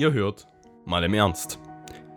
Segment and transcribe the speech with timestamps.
[0.00, 0.46] Ihr hört
[0.86, 1.58] mal im Ernst.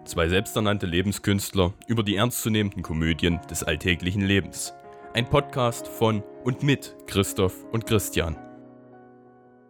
[0.06, 4.74] Zwei selbsternannte Lebenskünstler über die ernstzunehmenden Komödien des alltäglichen Lebens.
[5.14, 8.38] Ein Podcast von und mit Christoph und Christian.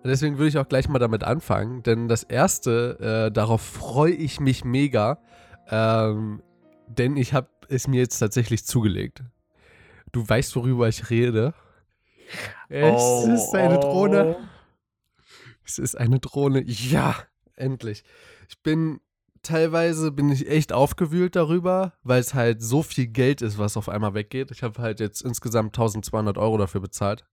[0.03, 4.39] Deswegen würde ich auch gleich mal damit anfangen, denn das erste, äh, darauf freue ich
[4.39, 5.17] mich mega,
[5.71, 6.43] ähm,
[6.85, 9.23] denn ich habe es mir jetzt tatsächlich zugelegt.
[10.11, 11.55] Du weißt, worüber ich rede.
[12.69, 14.35] Es Oh, ist eine Drohne.
[14.37, 14.43] oh.
[15.65, 16.61] Es ist eine Drohne.
[16.63, 17.15] Ja,
[17.55, 18.03] endlich.
[18.49, 18.99] Ich bin
[19.43, 23.89] teilweise bin ich echt aufgewühlt darüber, weil es halt so viel Geld ist, was auf
[23.89, 24.51] einmal weggeht.
[24.51, 27.25] Ich habe halt jetzt insgesamt 1200 Euro dafür bezahlt.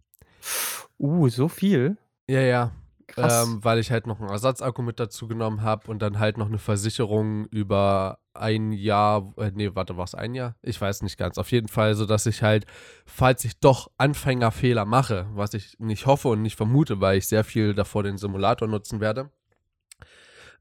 [0.99, 1.97] Uh, so viel?
[2.29, 2.73] Ja, ja.
[3.07, 3.47] Krass.
[3.47, 6.47] Ähm, weil ich halt noch einen Ersatzakku mit dazu genommen habe und dann halt noch
[6.47, 10.55] eine Versicherung über ein Jahr, äh, nee, warte, war es ein Jahr?
[10.63, 11.37] Ich weiß nicht ganz.
[11.37, 12.67] Auf jeden Fall, so dass ich halt,
[13.07, 17.43] falls ich doch Anfängerfehler mache, was ich nicht hoffe und nicht vermute, weil ich sehr
[17.43, 19.31] viel davor den Simulator nutzen werde,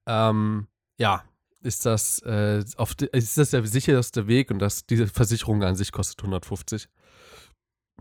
[0.09, 1.23] ähm, ja,
[1.61, 5.91] ist das, äh, auf ist das der sicherste Weg und das, diese Versicherung an sich
[5.91, 6.89] kostet 150.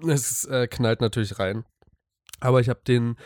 [0.06, 1.64] Es äh, knallt natürlich rein.
[2.40, 3.16] Aber ich habe den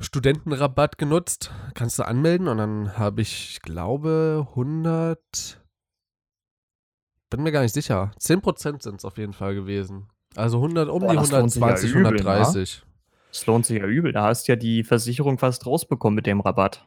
[0.00, 1.50] Studentenrabatt genutzt.
[1.74, 5.60] Kannst du anmelden und dann habe ich, ich glaube, 100.
[7.30, 8.12] Bin mir gar nicht sicher.
[8.20, 10.08] 10% sind es auf jeden Fall gewesen.
[10.36, 12.08] Also 100, um Boah, die das lohnt sich ja 120, übel, ne?
[12.08, 12.82] 130.
[13.30, 14.12] Das lohnt sich ja übel.
[14.12, 16.86] Da hast du ja die Versicherung fast rausbekommen mit dem Rabatt.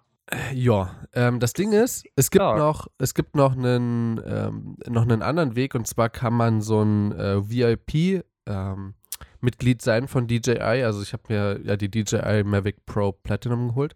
[0.53, 5.21] Ja, ähm, das Ding ist, es gibt noch, es gibt noch einen, ähm, noch einen
[5.21, 8.95] anderen Weg und zwar kann man so ein äh, VIP ähm,
[9.39, 10.83] Mitglied sein von DJI.
[10.83, 13.95] Also ich habe mir ja die DJI Mavic Pro Platinum geholt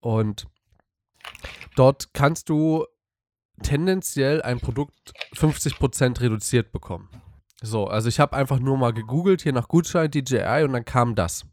[0.00, 0.46] und
[1.76, 2.84] dort kannst du
[3.62, 7.08] tendenziell ein Produkt 50% reduziert bekommen.
[7.62, 11.14] So, also ich habe einfach nur mal gegoogelt hier nach Gutschein DJI und dann kam
[11.14, 11.46] das.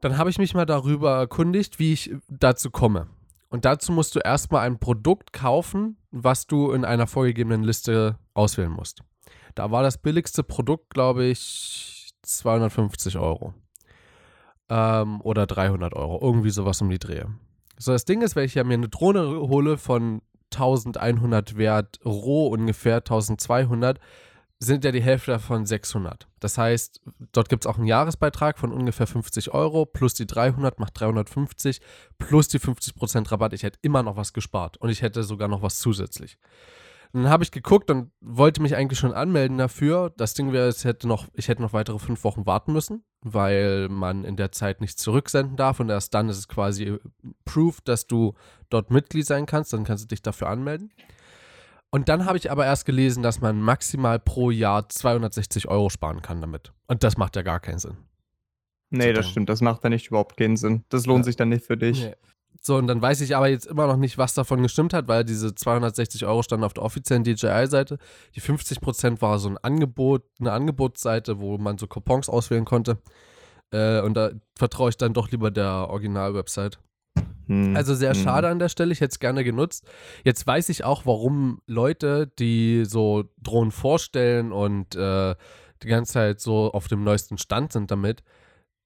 [0.00, 3.06] Dann habe ich mich mal darüber erkundigt, wie ich dazu komme.
[3.50, 8.70] Und dazu musst du erstmal ein Produkt kaufen, was du in einer vorgegebenen Liste auswählen
[8.70, 9.02] musst.
[9.54, 13.54] Da war das billigste Produkt, glaube ich, 250 Euro.
[14.68, 16.20] Ähm, oder 300 Euro.
[16.22, 17.26] Irgendwie sowas um die Drehe.
[17.76, 20.22] So, das Ding ist, wenn ich ja mir eine Drohne hole von
[20.52, 23.98] 1100 Wert roh, ungefähr 1200,
[24.62, 26.28] sind ja die Hälfte davon 600.
[26.38, 27.00] Das heißt,
[27.32, 31.80] dort gibt es auch einen Jahresbeitrag von ungefähr 50 Euro, plus die 300 macht 350,
[32.18, 33.54] plus die 50% Rabatt.
[33.54, 36.38] Ich hätte immer noch was gespart und ich hätte sogar noch was zusätzlich.
[37.12, 40.12] Dann habe ich geguckt und wollte mich eigentlich schon anmelden dafür.
[40.16, 43.88] Das Ding wäre, es hätte noch, ich hätte noch weitere fünf Wochen warten müssen, weil
[43.88, 46.98] man in der Zeit nichts zurücksenden darf und erst dann ist es quasi
[47.44, 48.34] Proof, dass du
[48.68, 49.72] dort Mitglied sein kannst.
[49.72, 50.92] Dann kannst du dich dafür anmelden.
[51.92, 56.22] Und dann habe ich aber erst gelesen, dass man maximal pro Jahr 260 Euro sparen
[56.22, 56.72] kann damit.
[56.86, 57.96] Und das macht ja gar keinen Sinn.
[58.90, 59.48] Nee, das stimmt.
[59.48, 60.84] Das macht dann nicht überhaupt keinen Sinn.
[60.88, 61.24] Das lohnt Ja.
[61.24, 62.02] sich dann nicht für dich.
[62.04, 62.14] Nee.
[62.62, 65.24] So, und dann weiß ich aber jetzt immer noch nicht, was davon gestimmt hat, weil
[65.24, 67.98] diese 260 Euro standen auf der offiziellen DJI-Seite.
[68.34, 72.98] Die 50% war so ein Angebot, eine Angebotsseite, wo man so Coupons auswählen konnte.
[73.72, 76.78] Äh, und da vertraue ich dann doch lieber der Original-Website.
[77.50, 77.74] Hm.
[77.74, 78.22] Also sehr Hm.
[78.22, 79.84] schade an der Stelle, ich hätte es gerne genutzt.
[80.24, 85.34] Jetzt weiß ich auch, warum Leute, die so Drohnen vorstellen und äh,
[85.82, 88.22] die ganze Zeit so auf dem neuesten Stand sind damit,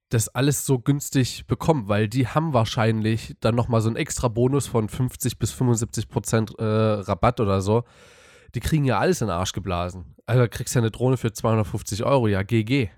[0.09, 4.67] das alles so günstig bekommen, weil die haben wahrscheinlich dann nochmal so einen extra Bonus
[4.67, 7.85] von 50 bis 75 Prozent äh, Rabatt oder so.
[8.55, 10.15] Die kriegen ja alles in den Arsch geblasen.
[10.25, 12.89] Also kriegst du ja eine Drohne für 250 Euro, ja GG.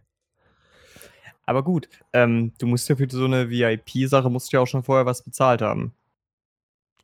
[1.46, 4.82] Aber gut, ähm, du musst ja für so eine VIP-Sache musst du ja auch schon
[4.82, 5.92] vorher was bezahlt haben.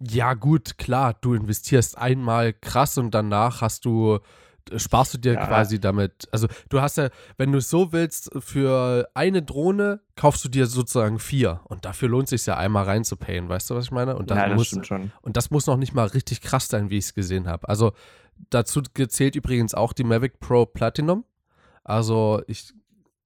[0.01, 4.19] Ja, gut, klar, du investierst einmal krass und danach hast du,
[4.77, 5.47] sparst du dir Ja.
[5.47, 6.29] quasi damit.
[6.33, 10.67] Also, du hast ja, wenn du es so willst, für eine Drohne kaufst du dir
[10.67, 11.61] sozusagen vier.
[11.65, 14.17] Und dafür lohnt es sich ja einmal reinzupayen, weißt du, was ich meine?
[14.17, 15.13] Und, dann ja, das muss, stimmt schon.
[15.23, 17.69] und das muss noch nicht mal richtig krass sein, wie ich es gesehen habe.
[17.69, 17.93] Also,
[18.51, 21.25] dazu gezählt übrigens auch die Mavic Pro Platinum.
[21.85, 22.73] Also, ich,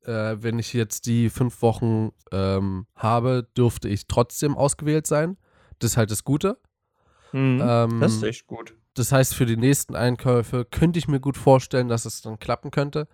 [0.07, 5.37] äh, wenn ich jetzt die fünf Wochen ähm, habe, dürfte ich trotzdem ausgewählt sein.
[5.79, 6.59] Das ist halt das Gute.
[7.33, 7.61] Hm.
[7.63, 8.75] Ähm, das ist echt gut.
[8.95, 12.71] das heißt, für die nächsten Einkäufe könnte ich mir gut vorstellen, dass es dann klappen
[12.71, 13.09] könnte.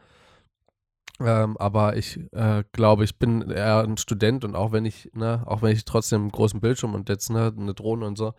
[1.24, 5.42] Ähm, aber ich äh, glaube, ich bin eher ein Student und auch wenn ich, ne,
[5.46, 8.34] auch wenn ich trotzdem einen großen Bildschirm und jetzt ne, eine Drohne und so,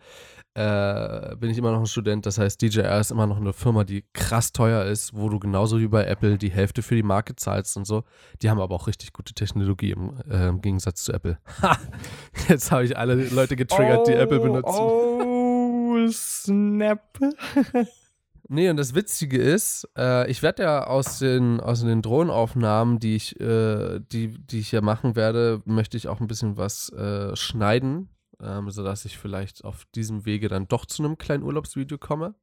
[0.54, 2.26] äh, bin ich immer noch ein Student.
[2.26, 5.80] Das heißt, DJI ist immer noch eine Firma, die krass teuer ist, wo du genauso
[5.80, 8.04] wie bei Apple die Hälfte für die Marke zahlst und so.
[8.42, 11.38] Die haben aber auch richtig gute Technologie im, äh, im Gegensatz zu Apple.
[11.62, 11.76] Ha!
[12.48, 14.78] Jetzt habe ich alle Leute getriggert, die Apple benutzen.
[14.78, 17.02] Oh, snap.
[18.46, 23.16] Nee, und das Witzige ist, äh, ich werde ja aus den, aus den Drohnenaufnahmen, die
[23.16, 27.34] ich, äh, die, die ich ja machen werde, möchte ich auch ein bisschen was äh,
[27.36, 28.10] schneiden
[28.40, 32.34] ähm, sodass ich vielleicht auf diesem Wege dann doch zu einem kleinen Urlaubsvideo komme.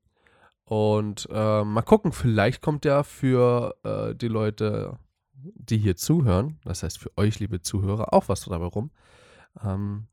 [0.64, 4.98] Und äh, mal gucken, vielleicht kommt ja für äh, die Leute,
[5.34, 8.92] die hier zuhören, das heißt für euch, liebe Zuhörer, auch was dabei rum.
[9.64, 10.08] Ähm,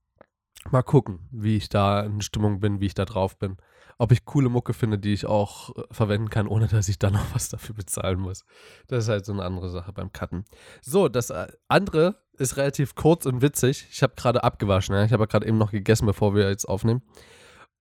[0.71, 3.57] mal gucken, wie ich da in Stimmung bin, wie ich da drauf bin.
[4.01, 7.15] Ob ich coole Mucke finde, die ich auch äh, verwenden kann, ohne dass ich dann
[7.15, 8.45] noch was dafür bezahlen muss.
[8.87, 10.45] Das ist halt so eine andere Sache beim Cutten.
[10.81, 13.87] So, das äh, andere ist relativ kurz und witzig.
[13.91, 14.95] Ich habe gerade abgewaschen.
[14.95, 15.05] Ja?
[15.05, 17.03] Ich habe gerade eben noch gegessen, bevor wir jetzt aufnehmen.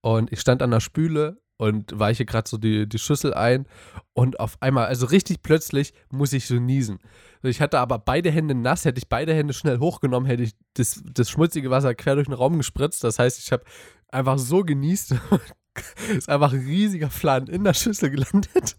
[0.02, 3.68] Und ich stand an der Spüle und weiche gerade so die, die Schüssel ein
[4.14, 7.00] und auf einmal, also richtig plötzlich, muss ich so niesen.
[7.42, 11.04] Ich hatte aber beide Hände nass, hätte ich beide Hände schnell hochgenommen, hätte ich das,
[11.12, 13.04] das schmutzige Wasser quer durch den Raum gespritzt.
[13.04, 13.64] Das heißt, ich habe
[14.10, 15.16] einfach so genießt.
[16.18, 18.76] ist einfach ein riesiger Flan in der Schüssel gelandet.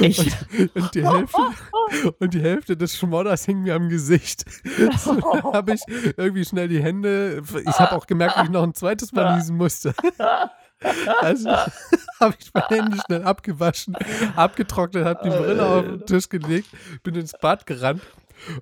[0.00, 1.38] Und, und, die Hälfte,
[2.18, 4.44] und die Hälfte des Schmodders hing mir am Gesicht.
[4.98, 5.80] So, dann habe ich
[6.16, 7.42] irgendwie schnell die Hände.
[7.66, 9.94] Ich habe auch gemerkt, wie ich noch ein zweites Mal niesen musste.
[11.20, 13.96] Also habe ich meine Hände schnell abgewaschen,
[14.36, 16.68] abgetrocknet, habe die Brille auf den Tisch gelegt,
[17.02, 18.02] bin ins Bad gerannt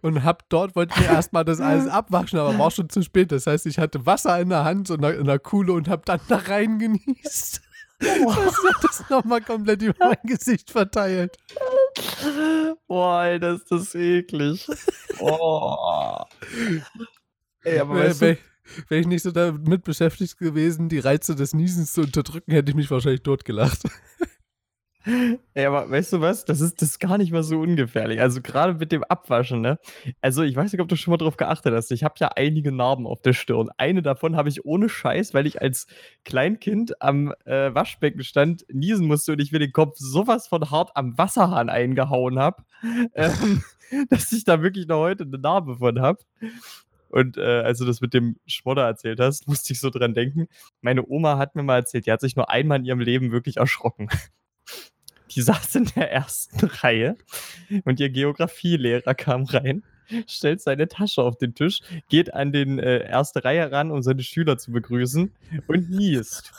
[0.02, 3.32] und habe dort, wollte mir erstmal das alles abwaschen, aber war auch schon zu spät.
[3.32, 6.20] Das heißt, ich hatte Wasser in der Hand und in der Kuhle und habe dann
[6.28, 7.62] da rein genießt.
[8.00, 11.36] Das hat das nochmal komplett über mein Gesicht verteilt.
[12.86, 14.68] Boah, das ist das eklig.
[15.18, 16.22] Oh.
[17.64, 18.38] Ey, aber weißt du,
[18.88, 22.76] Wäre ich nicht so damit beschäftigt gewesen, die Reize des Niesens zu unterdrücken, hätte ich
[22.76, 23.82] mich wahrscheinlich totgelacht.
[25.54, 26.44] Ey, aber weißt du was?
[26.44, 28.20] Das ist, das ist gar nicht mal so ungefährlich.
[28.20, 29.78] Also gerade mit dem Abwaschen, ne?
[30.20, 31.90] Also ich weiß nicht, ob du schon mal drauf geachtet hast.
[31.92, 33.68] Ich habe ja einige Narben auf der Stirn.
[33.78, 35.86] Eine davon habe ich ohne Scheiß, weil ich als
[36.24, 40.90] Kleinkind am äh, Waschbecken stand, niesen musste und ich mir den Kopf sowas von hart
[40.94, 42.64] am Wasserhahn eingehauen habe,
[43.14, 43.62] ähm,
[44.10, 46.18] dass ich da wirklich noch heute eine Narbe von habe.
[47.08, 50.48] Und äh, als du das mit dem Schmodder erzählt hast, musste ich so dran denken.
[50.82, 53.56] Meine Oma hat mir mal erzählt, die hat sich nur einmal in ihrem Leben wirklich
[53.56, 54.08] erschrocken.
[55.30, 57.16] Die saß in der ersten Reihe
[57.84, 59.84] und ihr Geografielehrer kam rein,
[60.26, 64.22] stellt seine Tasche auf den Tisch, geht an den äh, erste Reihe ran, um seine
[64.22, 65.32] Schüler zu begrüßen
[65.66, 66.52] und niest.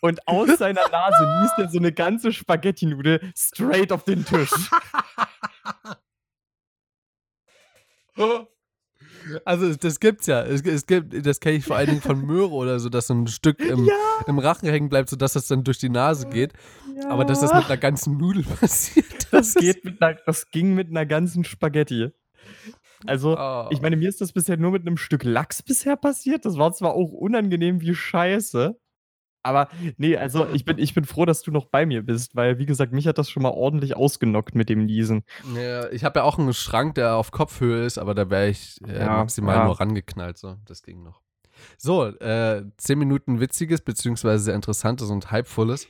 [0.00, 4.50] Und aus seiner Nase niest er so eine ganze Spaghetti-Nudel straight auf den Tisch.
[9.44, 10.42] Also das gibt's ja.
[10.42, 13.14] Es, es gibt, das kenne ich vor allen Dingen von Möhre oder so, dass so
[13.14, 13.94] ein Stück im, ja.
[14.26, 16.52] im Rachen hängen bleibt, sodass das dann durch die Nase geht.
[16.96, 17.10] Ja.
[17.10, 19.28] Aber dass das mit einer ganzen Nudel passiert.
[19.30, 22.10] Das, das geht mit einer, das ging mit einer ganzen Spaghetti.
[23.06, 23.68] Also, oh.
[23.70, 26.44] ich meine, mir ist das bisher nur mit einem Stück Lachs bisher passiert.
[26.44, 28.78] Das war zwar auch unangenehm wie Scheiße,
[29.42, 32.58] aber nee, also ich bin, ich bin froh, dass du noch bei mir bist, weil,
[32.58, 35.24] wie gesagt, mich hat das schon mal ordentlich ausgenockt mit dem Niesen.
[35.54, 38.80] Ja, ich habe ja auch einen Schrank, der auf Kopfhöhe ist, aber da wäre ich
[38.86, 39.64] äh, ja, maximal ja.
[39.64, 40.36] nur rangeknallt.
[40.36, 41.20] So, das ging noch.
[41.78, 45.86] So, äh, zehn Minuten Witziges, beziehungsweise sehr Interessantes und Hypefulles.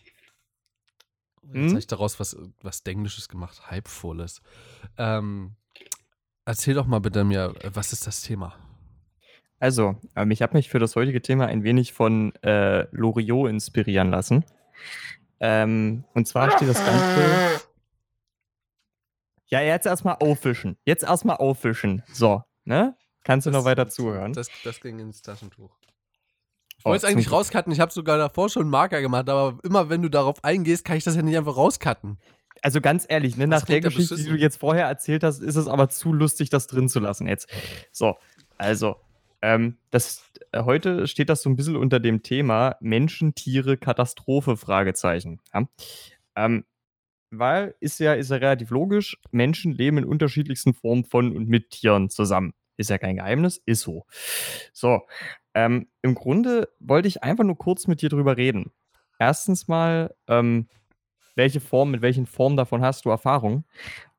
[1.43, 1.69] Jetzt hm?
[1.71, 3.71] habe ich daraus was, was Denglisches gemacht.
[3.71, 4.43] Hypefulles.
[4.97, 5.57] Ähm,
[6.45, 8.55] erzähl doch mal bitte mir, was ist das Thema?
[9.61, 14.11] Also, ähm, ich habe mich für das heutige Thema ein wenig von äh, Loriot inspirieren
[14.11, 14.45] lassen.
[15.39, 17.61] Ähm, und zwar steht das Ganze.
[19.47, 20.79] Ja, jetzt erstmal auffischen.
[20.85, 22.03] Jetzt erstmal auffischen.
[22.13, 22.97] So, ne?
[23.23, 24.33] Kannst du das, noch weiter zuhören?
[24.33, 25.77] Das, das ging ins Taschentuch.
[26.79, 27.71] Ich wollte es eigentlich rauscutten.
[27.73, 30.97] Ich habe sogar davor schon einen Marker gemacht, aber immer wenn du darauf eingehst, kann
[30.97, 32.19] ich das ja nicht einfach rauscutten.
[32.63, 35.69] Also ganz ehrlich, ne, nach der Geschichte, die du jetzt vorher erzählt hast, ist es
[35.69, 37.49] aber zu lustig, das drin zu lassen jetzt.
[37.93, 38.17] So,
[38.57, 38.97] also,
[39.43, 44.57] ähm, das, äh, heute steht das so ein bisschen unter dem Thema Menschen, Tiere, Katastrophe,
[44.57, 45.41] Fragezeichen.
[45.55, 45.69] Ja?
[46.37, 46.65] Ähm,
[47.31, 51.71] weil ist ja, ist ja relativ logisch, Menschen leben in unterschiedlichsten Formen von und mit
[51.71, 52.55] Tieren zusammen.
[52.77, 54.05] Ist ja kein Geheimnis, ist so.
[54.73, 55.03] So,
[55.55, 58.73] ähm, im Grunde wollte ich einfach nur kurz mit dir drüber reden.
[59.19, 60.69] Erstens mal, ähm,
[61.37, 63.65] welche Form, mit welchen Formen davon hast du Erfahrung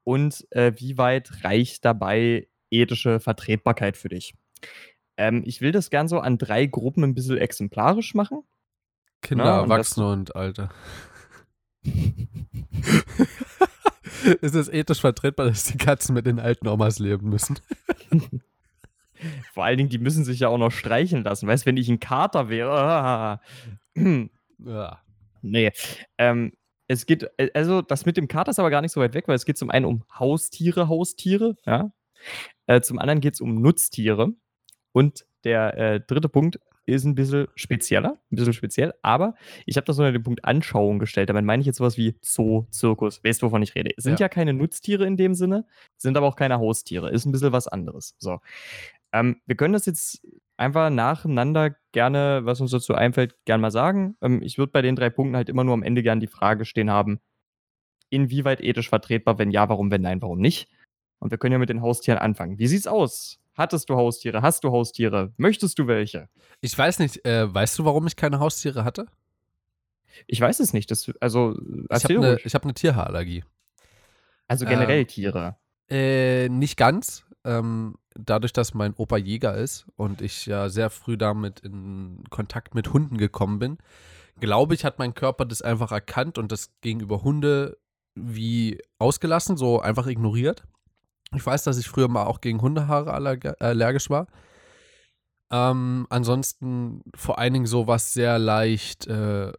[0.03, 4.33] und äh, wie weit reicht dabei ethische Vertretbarkeit für dich?
[5.21, 8.41] Ähm, ich will das gern so an drei Gruppen ein bisschen exemplarisch machen.
[9.21, 10.69] Kinder, Na, Erwachsene und, und Alte.
[14.41, 17.59] ist es ethisch vertretbar, dass die Katzen mit den alten Omas leben müssen?
[19.53, 21.47] Vor allen Dingen, die müssen sich ja auch noch streicheln lassen.
[21.47, 23.39] Weißt du, wenn ich ein Kater wäre.
[23.95, 25.01] ja.
[25.43, 25.71] Nee.
[26.17, 26.53] Ähm,
[26.87, 29.27] es geht, äh, also das mit dem Kater ist aber gar nicht so weit weg,
[29.27, 31.91] weil es geht zum einen um Haustiere, Haustiere, ja.
[32.65, 34.33] Äh, zum anderen geht es um Nutztiere.
[34.91, 39.85] Und der äh, dritte Punkt ist ein bisschen spezieller, ein bisschen speziell, aber ich habe
[39.85, 41.29] das unter den Punkt Anschauung gestellt.
[41.29, 43.23] Damit meine ich jetzt sowas wie Zoo, Zirkus.
[43.23, 43.91] Weißt du, wovon ich rede?
[43.95, 44.25] Es sind ja.
[44.25, 45.65] ja keine Nutztiere in dem Sinne,
[45.97, 47.11] sind aber auch keine Haustiere.
[47.11, 48.15] Ist ein bisschen was anderes.
[48.19, 48.39] So.
[49.13, 50.25] Ähm, wir können das jetzt
[50.57, 54.15] einfach nacheinander gerne, was uns dazu einfällt, gern mal sagen.
[54.21, 56.65] Ähm, ich würde bei den drei Punkten halt immer nur am Ende gern die Frage
[56.65, 57.19] stehen haben,
[58.09, 60.69] inwieweit ethisch vertretbar, wenn ja, warum, wenn nein, warum nicht.
[61.19, 62.57] Und wir können ja mit den Haustieren anfangen.
[62.57, 63.40] Wie sieht's aus?
[63.55, 64.41] Hattest du Haustiere?
[64.41, 65.33] Hast du Haustiere?
[65.37, 66.29] Möchtest du welche?
[66.61, 69.07] Ich weiß nicht, äh, weißt du, warum ich keine Haustiere hatte?
[70.27, 70.91] Ich weiß es nicht.
[70.91, 71.57] Das, also,
[71.89, 73.43] ich habe eine hab ne Tierhaarallergie.
[74.47, 75.55] Also generell ähm, Tiere?
[75.89, 77.25] Äh, nicht ganz.
[77.43, 82.75] Ähm, dadurch, dass mein Opa Jäger ist und ich ja sehr früh damit in Kontakt
[82.75, 83.77] mit Hunden gekommen bin,
[84.39, 87.77] glaube ich, hat mein Körper das einfach erkannt und das gegenüber Hunde
[88.15, 90.63] wie ausgelassen, so einfach ignoriert.
[91.35, 94.27] Ich weiß, dass ich früher mal auch gegen Hundehaare allergisch war.
[95.49, 99.51] Ähm, ansonsten vor allen Dingen so was sehr leicht, äh,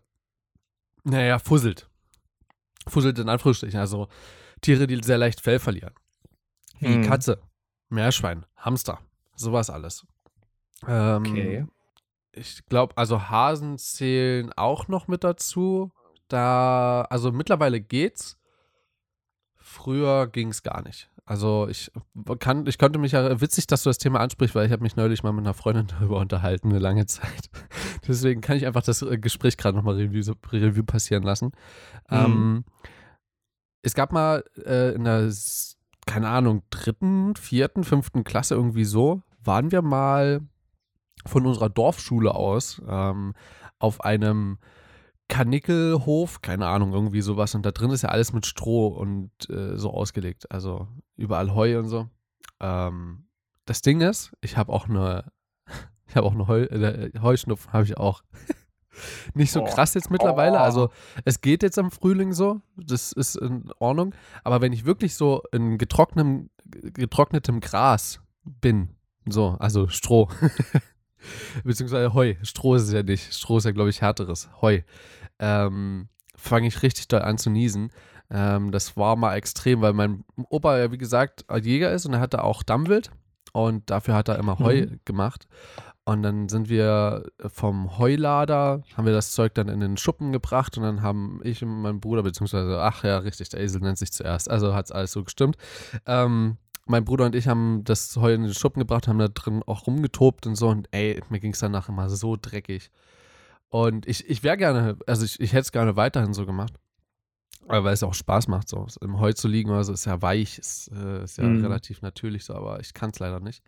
[1.04, 1.88] naja, fusselt.
[2.86, 3.78] Fusselt in Anführungsstrichen.
[3.78, 4.08] Also
[4.60, 5.94] Tiere, die sehr leicht Fell verlieren.
[6.78, 7.04] Wie hm.
[7.04, 7.40] Katze,
[7.88, 8.98] Meerschwein, Hamster,
[9.36, 10.06] sowas alles.
[10.86, 11.66] Ähm, okay.
[12.32, 15.92] Ich glaube, also Hasen zählen auch noch mit dazu.
[16.28, 18.38] Da, also mittlerweile geht's.
[19.56, 21.11] Früher ging es gar nicht.
[21.24, 21.92] Also ich
[22.40, 24.96] kann, ich konnte mich ja, witzig, dass du das Thema ansprichst, weil ich habe mich
[24.96, 27.50] neulich mal mit einer Freundin darüber unterhalten, eine lange Zeit.
[28.08, 31.52] Deswegen kann ich einfach das äh, Gespräch gerade nochmal Review, Review passieren lassen.
[32.10, 32.16] Mhm.
[32.16, 32.64] Ähm,
[33.82, 35.30] es gab mal äh, in der
[36.06, 40.40] keine Ahnung, dritten, vierten, fünften Klasse irgendwie so, waren wir mal
[41.26, 43.34] von unserer Dorfschule aus ähm,
[43.78, 44.58] auf einem
[45.32, 47.54] Kanickelhof, keine Ahnung, irgendwie sowas.
[47.54, 50.52] Und da drin ist ja alles mit Stroh und äh, so ausgelegt.
[50.52, 52.10] Also überall Heu und so.
[52.60, 53.24] Ähm,
[53.64, 55.32] das Ding ist, ich habe auch eine,
[56.06, 58.22] ich habe auch eine Heu, äh, Heuschnupfen, habe ich auch.
[59.32, 60.60] Nicht so krass jetzt mittlerweile.
[60.60, 60.90] Also
[61.24, 64.14] es geht jetzt im Frühling so, das ist in Ordnung.
[64.44, 68.90] Aber wenn ich wirklich so in getrocknetem, getrocknetem Gras bin,
[69.26, 70.28] so, also Stroh,
[71.64, 73.32] beziehungsweise Heu, Stroh ist es ja nicht.
[73.32, 74.50] Stroh ist ja, glaube ich, härteres.
[74.60, 74.82] Heu.
[75.42, 77.90] Ähm, fange ich richtig doll an zu niesen.
[78.30, 82.20] Ähm, das war mal extrem, weil mein Opa ja, wie gesagt, Jäger ist und er
[82.20, 83.10] hatte auch Dammwild.
[83.52, 85.00] Und dafür hat er immer Heu mhm.
[85.04, 85.46] gemacht.
[86.04, 90.76] Und dann sind wir vom Heulader, haben wir das Zeug dann in den Schuppen gebracht
[90.76, 94.10] und dann haben ich und mein Bruder, beziehungsweise, ach ja, richtig, der Esel nennt sich
[94.10, 95.56] zuerst, also hat es alles so gestimmt.
[96.06, 96.56] Ähm,
[96.86, 99.86] mein Bruder und ich haben das Heu in den Schuppen gebracht, haben da drin auch
[99.86, 102.90] rumgetobt und so und ey, mir ging es danach immer so dreckig.
[103.72, 106.74] Und ich, ich wäre gerne, also ich, ich hätte es gerne weiterhin so gemacht.
[107.66, 110.58] weil es auch Spaß macht, so im Heu zu liegen oder so, ist ja weich,
[110.58, 111.62] ist, äh, ist ja mhm.
[111.62, 113.62] relativ natürlich so, aber ich kann es leider nicht.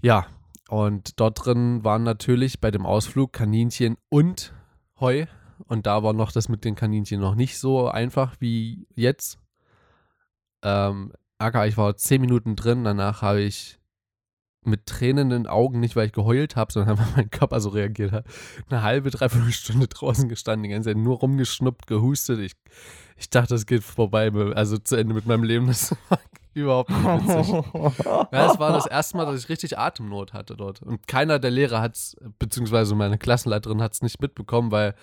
[0.00, 0.26] Ja,
[0.70, 4.54] und dort drin waren natürlich bei dem Ausflug Kaninchen und
[4.98, 5.26] Heu.
[5.66, 9.38] Und da war noch das mit den Kaninchen noch nicht so einfach wie jetzt.
[10.62, 13.79] Ähm, Aka, ich war zehn Minuten drin, danach habe ich
[14.62, 18.26] mit tränenden Augen, nicht weil ich geheult habe, sondern weil mein Körper so reagiert hat,
[18.68, 22.40] eine halbe, dreiviertel Stunde draußen gestanden, die ganze Zeit nur rumgeschnuppt, gehustet.
[22.40, 22.52] Ich,
[23.16, 25.66] ich dachte, es geht vorbei, also zu Ende mit meinem Leben.
[25.66, 26.18] Das war
[26.52, 28.04] Überhaupt nicht witzig.
[28.04, 30.82] ja, es war das erste Mal, dass ich richtig Atemnot hatte dort.
[30.82, 34.94] Und keiner der Lehrer hat es, beziehungsweise meine Klassenleiterin hat es nicht mitbekommen, weil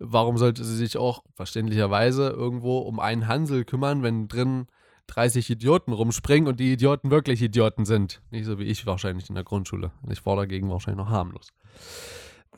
[0.00, 4.66] warum sollte sie sich auch verständlicherweise irgendwo um einen Hansel kümmern, wenn drin
[5.08, 8.20] 30 Idioten rumspringen und die Idioten wirklich Idioten sind.
[8.30, 9.90] Nicht so wie ich wahrscheinlich in der Grundschule.
[10.08, 11.48] Ich war dagegen wahrscheinlich noch harmlos.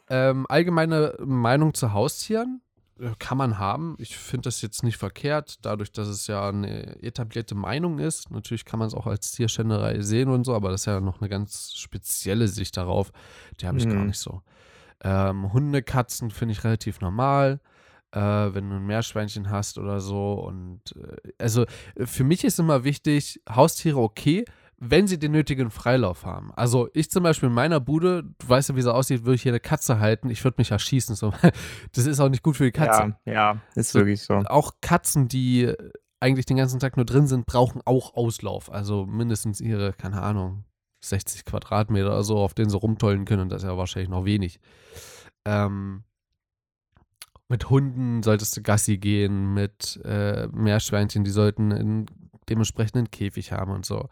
[0.09, 2.61] Ähm, allgemeine Meinung zu Haustieren
[3.19, 3.97] kann man haben.
[3.99, 8.31] Ich finde das jetzt nicht verkehrt, dadurch, dass es ja eine etablierte Meinung ist.
[8.31, 11.21] Natürlich kann man es auch als Tierschänderei sehen und so, aber das ist ja noch
[11.21, 13.13] eine ganz spezielle Sicht darauf.
[13.61, 13.93] Die habe ich mhm.
[13.93, 14.43] gar nicht so.
[15.03, 17.61] Ähm, Hunde, Katzen finde ich relativ normal.
[18.13, 20.33] Äh, wenn du ein Meerschweinchen hast oder so.
[20.33, 21.65] Und äh, also
[21.97, 24.45] für mich ist immer wichtig, Haustiere okay,
[24.81, 26.53] wenn sie den nötigen Freilauf haben.
[26.55, 29.43] Also ich zum Beispiel in meiner Bude, du weißt ja, wie sie aussieht, würde ich
[29.43, 31.15] hier eine Katze halten, ich würde mich erschießen.
[31.15, 31.33] So.
[31.93, 33.17] Das ist auch nicht gut für die Katze.
[33.27, 34.35] Ja, ja ist wirklich so.
[34.35, 35.73] Auch Katzen, die
[36.19, 38.73] eigentlich den ganzen Tag nur drin sind, brauchen auch Auslauf.
[38.73, 40.65] Also mindestens ihre, keine Ahnung,
[41.05, 43.43] 60 Quadratmeter oder so, auf denen sie rumtollen können.
[43.43, 44.61] Und das ist ja wahrscheinlich noch wenig.
[45.45, 46.05] Ähm,
[47.51, 52.07] mit Hunden solltest du Gassi gehen, mit äh, Meerschweinchen, die sollten einen
[52.49, 54.09] dementsprechenden Käfig haben und so.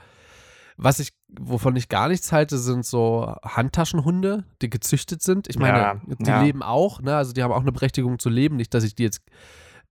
[0.76, 5.48] Was ich, wovon ich gar nichts halte, sind so Handtaschenhunde, die gezüchtet sind.
[5.48, 6.42] Ich meine, ja, die ja.
[6.42, 7.16] leben auch, ne?
[7.16, 8.56] Also die haben auch eine Berechtigung zu leben.
[8.56, 9.20] Nicht, dass ich die jetzt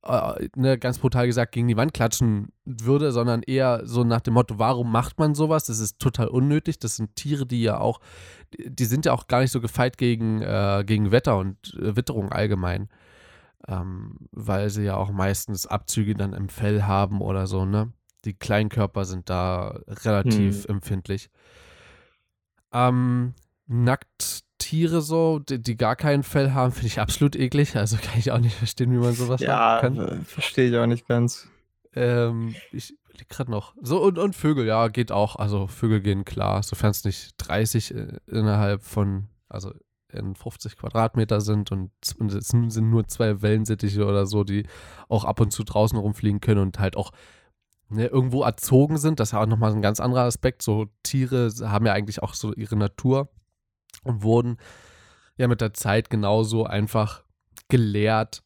[0.03, 4.35] äh, ne, ganz brutal gesagt gegen die Wand klatschen würde, sondern eher so nach dem
[4.35, 5.65] Motto, warum macht man sowas?
[5.65, 6.79] Das ist total unnötig.
[6.79, 7.99] Das sind Tiere, die ja auch,
[8.57, 12.31] die sind ja auch gar nicht so gefeit gegen, äh, gegen Wetter und äh, Witterung
[12.31, 12.89] allgemein.
[13.67, 17.91] Ähm, weil sie ja auch meistens Abzüge dann im Fell haben oder so, ne?
[18.27, 20.75] die Kleinkörper sind da relativ hm.
[20.75, 21.29] empfindlich.
[22.73, 23.33] Ähm,
[23.67, 27.75] Nackttiere so, die, die gar kein Fell haben, finde ich absolut eklig.
[27.75, 30.19] Also kann ich auch nicht verstehen, wie man sowas Ja, machen kann.
[30.19, 31.47] äh, verstehe ich auch nicht ganz.
[31.93, 33.73] Ähm, ich überlege gerade noch.
[33.81, 35.37] So, und, und Vögel, ja, geht auch.
[35.37, 39.73] Also Vögel gehen klar, sofern es nicht 30 äh, innerhalb von, also
[40.17, 44.65] in 50 Quadratmeter sind und, es sind sind nur zwei Wellensittiche oder so, die
[45.09, 47.11] auch ab und zu draußen rumfliegen können und halt auch
[47.89, 49.19] ne, irgendwo erzogen sind.
[49.19, 50.61] Das ist ja auch nochmal ein ganz anderer Aspekt.
[50.61, 53.29] So Tiere haben ja eigentlich auch so ihre Natur
[54.03, 54.57] und wurden
[55.37, 57.23] ja mit der Zeit genauso einfach
[57.69, 58.43] gelehrt,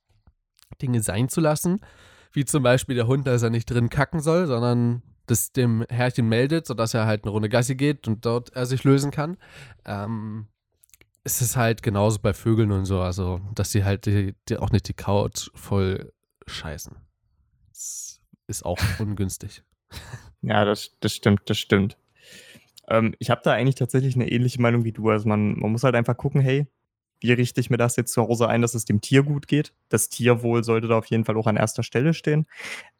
[0.81, 1.79] Dinge sein zu lassen.
[2.31, 6.27] Wie zum Beispiel der Hund, dass er nicht drin kacken soll, sondern das dem Herrchen
[6.27, 9.37] meldet, sodass er halt eine Runde Gassi geht und dort er sich lösen kann.
[9.85, 10.47] Ähm,
[11.23, 14.71] es ist halt genauso bei Vögeln und so, also dass sie halt die, die auch
[14.71, 16.13] nicht die Couch voll
[16.47, 16.95] scheißen.
[17.69, 19.63] Das ist auch ungünstig.
[20.41, 21.97] Ja, das, das stimmt, das stimmt.
[22.87, 25.09] Ähm, ich habe da eigentlich tatsächlich eine ähnliche Meinung wie du.
[25.09, 26.67] Also man, man muss halt einfach gucken, hey,
[27.19, 29.73] wie richte ich mir das jetzt zu Hause ein, dass es dem Tier gut geht?
[29.89, 32.47] Das Tierwohl sollte da auf jeden Fall auch an erster Stelle stehen.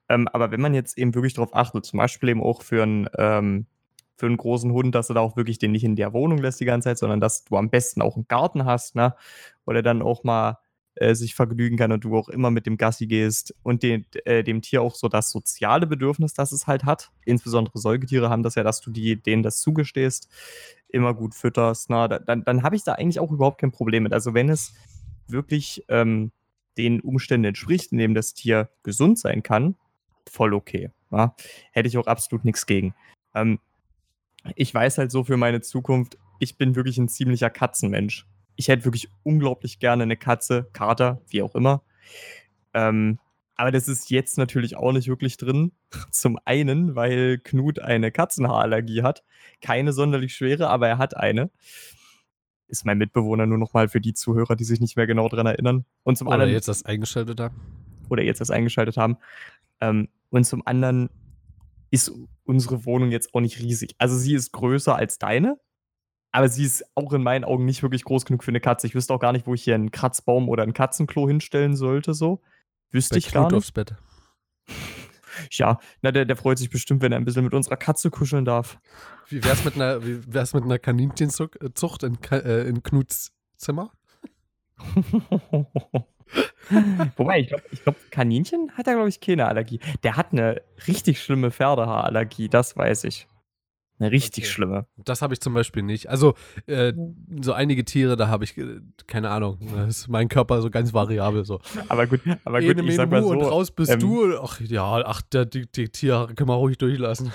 [0.10, 3.10] Ähm, aber wenn man jetzt eben wirklich darauf achtet, zum Beispiel eben auch für einen,
[3.18, 3.66] ähm,
[4.22, 6.60] für einen großen Hund, dass du da auch wirklich den nicht in der Wohnung lässt
[6.60, 9.16] die ganze Zeit, sondern dass du am besten auch einen Garten hast, ne?
[9.66, 10.60] Oder dann auch mal
[10.94, 14.44] äh, sich vergnügen kann und du auch immer mit dem Gassi gehst und den, äh,
[14.44, 17.10] dem Tier auch so das soziale Bedürfnis, das es halt hat.
[17.26, 20.30] Insbesondere Säugetiere haben das ja, dass du die, denen das zugestehst,
[20.88, 21.90] immer gut fütterst.
[21.90, 24.14] Na, da- dann dann habe ich da eigentlich auch überhaupt kein Problem mit.
[24.14, 24.76] Also wenn es
[25.28, 26.32] wirklich ähm,
[26.78, 29.76] den Umständen entspricht, in dem das Tier gesund sein kann,
[30.30, 30.92] voll okay.
[31.10, 31.36] Ja?
[31.72, 32.94] Hätte ich auch absolut nichts gegen.
[33.34, 33.60] Ähm,
[34.56, 38.26] ich weiß halt so für meine Zukunft, ich bin wirklich ein ziemlicher Katzenmensch.
[38.56, 41.84] Ich hätte wirklich unglaublich gerne eine Katze, Kater, wie auch immer.
[42.74, 43.20] Ähm,
[43.56, 45.72] aber das ist jetzt natürlich auch nicht wirklich drin.
[46.12, 49.24] Zum einen, weil Knut eine Katzenhaarallergie hat.
[49.62, 51.52] Keine sonderlich schwere, aber er hat eine.
[52.68, 55.86] Ist mein Mitbewohner nur nochmal für die Zuhörer, die sich nicht mehr genau daran erinnern.
[56.04, 57.52] Und zum Oder anderen jetzt das eingeschaltet da.
[58.10, 59.18] oder jetzt erst eingeschaltet haben.
[59.80, 61.10] Ähm, und zum anderen
[61.92, 62.12] ist
[62.46, 63.96] unsere Wohnung jetzt auch nicht riesig.
[63.98, 65.60] Also sie ist größer als deine,
[66.32, 68.88] aber sie ist auch in meinen Augen nicht wirklich groß genug für eine Katze.
[68.88, 72.14] Ich wüsste auch gar nicht, wo ich hier einen Kratzbaum oder ein Katzenklo hinstellen sollte,
[72.14, 72.42] so.
[72.90, 73.58] Wüsste Bei ich gar Knut nicht.
[73.58, 73.96] aufs Bett.
[75.50, 78.44] Ja, na, der, der freut sich bestimmt, wenn er ein bisschen mit unserer Katze kuscheln
[78.44, 78.80] darf.
[79.30, 81.56] Wie wär's mit einer, wie wär's mit einer Kaninchenzucht
[82.04, 83.94] in, äh, in Knuts Zimmer?
[87.18, 89.80] Wobei, ich glaube, ich glaub, Kaninchen hat er, glaube ich, keine Allergie.
[90.04, 93.28] Der hat eine richtig schlimme Pferdehaarallergie, das weiß ich.
[94.00, 94.52] Eine richtig Okay.
[94.54, 94.86] schlimme.
[94.98, 96.10] Das habe ich zum Beispiel nicht.
[96.10, 96.34] Also,
[96.66, 96.92] äh,
[97.42, 100.92] so einige Tiere, da habe ich, äh, keine Ahnung, da ist mein Körper so ganz
[100.92, 101.60] variabel so.
[101.88, 103.50] Aber gut, aber gut, Ene, ich sag mal mu und so.
[103.50, 104.40] raus bist ähm, du.
[104.42, 107.32] Ach ja, ach, der, die, die Tiere können wir ruhig durchlassen.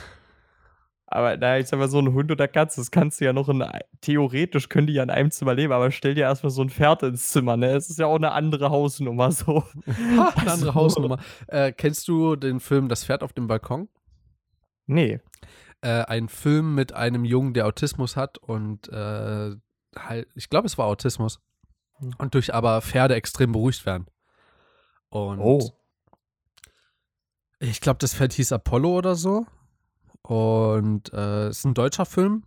[1.09, 3.49] Aber na, ich sag mal, so ein Hund oder Katze, das kannst du ja noch
[3.49, 3.64] in,
[4.01, 7.05] theoretisch können die ja in einem Zimmer leben, aber stell dir erstmal so ein Pferd
[7.05, 7.71] ins Zimmer, ne?
[7.77, 9.62] Es ist ja auch eine andere Hausnummer so.
[9.62, 11.19] Ha, eine andere Also- Hausnummer.
[11.47, 13.88] Äh, kennst du den Film Das Pferd auf dem Balkon?
[14.87, 15.21] Nee.
[15.81, 19.55] Äh, ein Film mit einem Jungen, der Autismus hat und äh,
[19.97, 21.38] halt, ich glaube, es war Autismus.
[21.99, 22.14] Hm.
[22.19, 24.07] Und durch aber Pferde extrem beruhigt werden.
[25.09, 25.71] Und Oh.
[27.61, 29.47] Ich glaube, das Pferd hieß Apollo oder so.
[30.27, 32.43] Und äh, ist ein deutscher Film,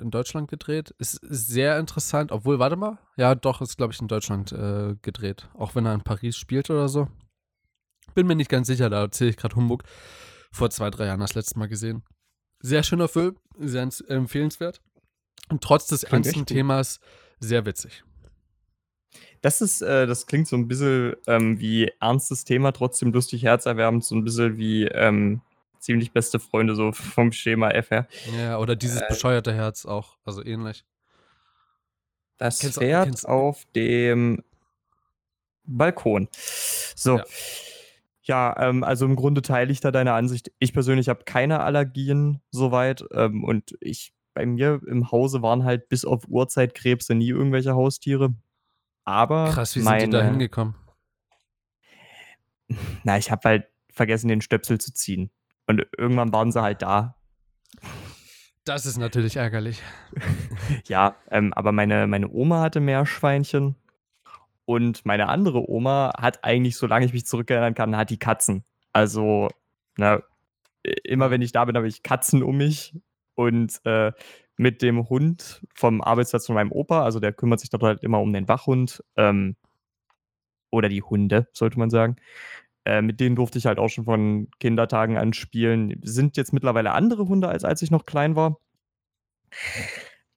[0.00, 0.94] in Deutschland gedreht.
[0.98, 2.98] Ist, sehr interessant, obwohl, warte mal.
[3.18, 5.46] Ja, doch, ist, glaube ich, in Deutschland äh, gedreht.
[5.52, 7.08] Auch wenn er in Paris spielt oder so.
[8.14, 9.84] Bin mir nicht ganz sicher, da erzähle ich gerade Humbug.
[10.52, 12.02] Vor zwei, drei Jahren das letzte Mal gesehen.
[12.60, 14.80] Sehr schöner Film, sehr empfehlenswert.
[15.50, 16.46] Und trotz des Klingt ernsten.
[16.46, 16.98] Themas
[17.40, 18.04] sehr witzig.
[19.42, 24.02] Das ist, äh, das klingt so ein bisschen ähm, wie ernstes Thema, trotzdem lustig, herzerwärmend,
[24.02, 25.42] so ein bisschen wie ähm,
[25.88, 28.06] ziemlich beste Freunde, so vom Schema F her.
[28.38, 29.06] Ja, oder dieses Äh.
[29.08, 30.84] bescheuerte Herz auch, also ähnlich.
[32.36, 34.44] Das Kennst Pferd kennst- auf dem
[35.64, 36.28] Balkon.
[36.94, 37.16] So.
[37.16, 37.24] Ja.
[38.24, 40.52] Ja, ähm, also im Grunde teile ich da deine Ansicht.
[40.58, 45.88] Ich persönlich habe keine Allergien soweit ähm, und ich bei mir im Hause waren halt
[45.88, 48.34] bis auf Urzeitkrebse nie irgendwelche Haustiere.
[49.04, 50.74] Aber Krass, wie meine, sind die da hingekommen?
[53.02, 55.30] Na, ich habe halt vergessen, den Stöpsel zu ziehen.
[55.68, 57.14] Und irgendwann waren sie halt da.
[58.64, 59.82] Das ist natürlich ärgerlich.
[60.88, 63.76] Ja, ähm, aber meine, meine Oma hatte Meerschweinchen
[64.64, 68.64] und meine andere Oma hat eigentlich, solange ich mich zurückerinnern kann, hat die Katzen.
[68.92, 69.48] Also,
[69.96, 70.22] na,
[70.86, 72.94] i- immer wenn ich da bin, habe ich Katzen um mich
[73.34, 74.12] und äh,
[74.56, 78.20] mit dem Hund vom Arbeitsplatz von meinem Opa, also der kümmert sich dort halt immer
[78.20, 79.56] um den Wachhund ähm,
[80.70, 82.16] oder die Hunde, sollte man sagen.
[82.84, 86.00] Äh, mit denen durfte ich halt auch schon von Kindertagen an spielen.
[86.02, 88.58] Sind jetzt mittlerweile andere Hunde, als als ich noch klein war.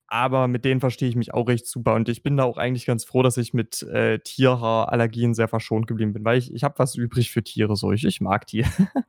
[0.07, 2.85] aber mit denen verstehe ich mich auch recht super und ich bin da auch eigentlich
[2.85, 6.79] ganz froh, dass ich mit äh, Tierhaarallergien sehr verschont geblieben bin, weil ich, ich habe
[6.79, 8.65] was übrig für Tiere, so ich, ich mag die.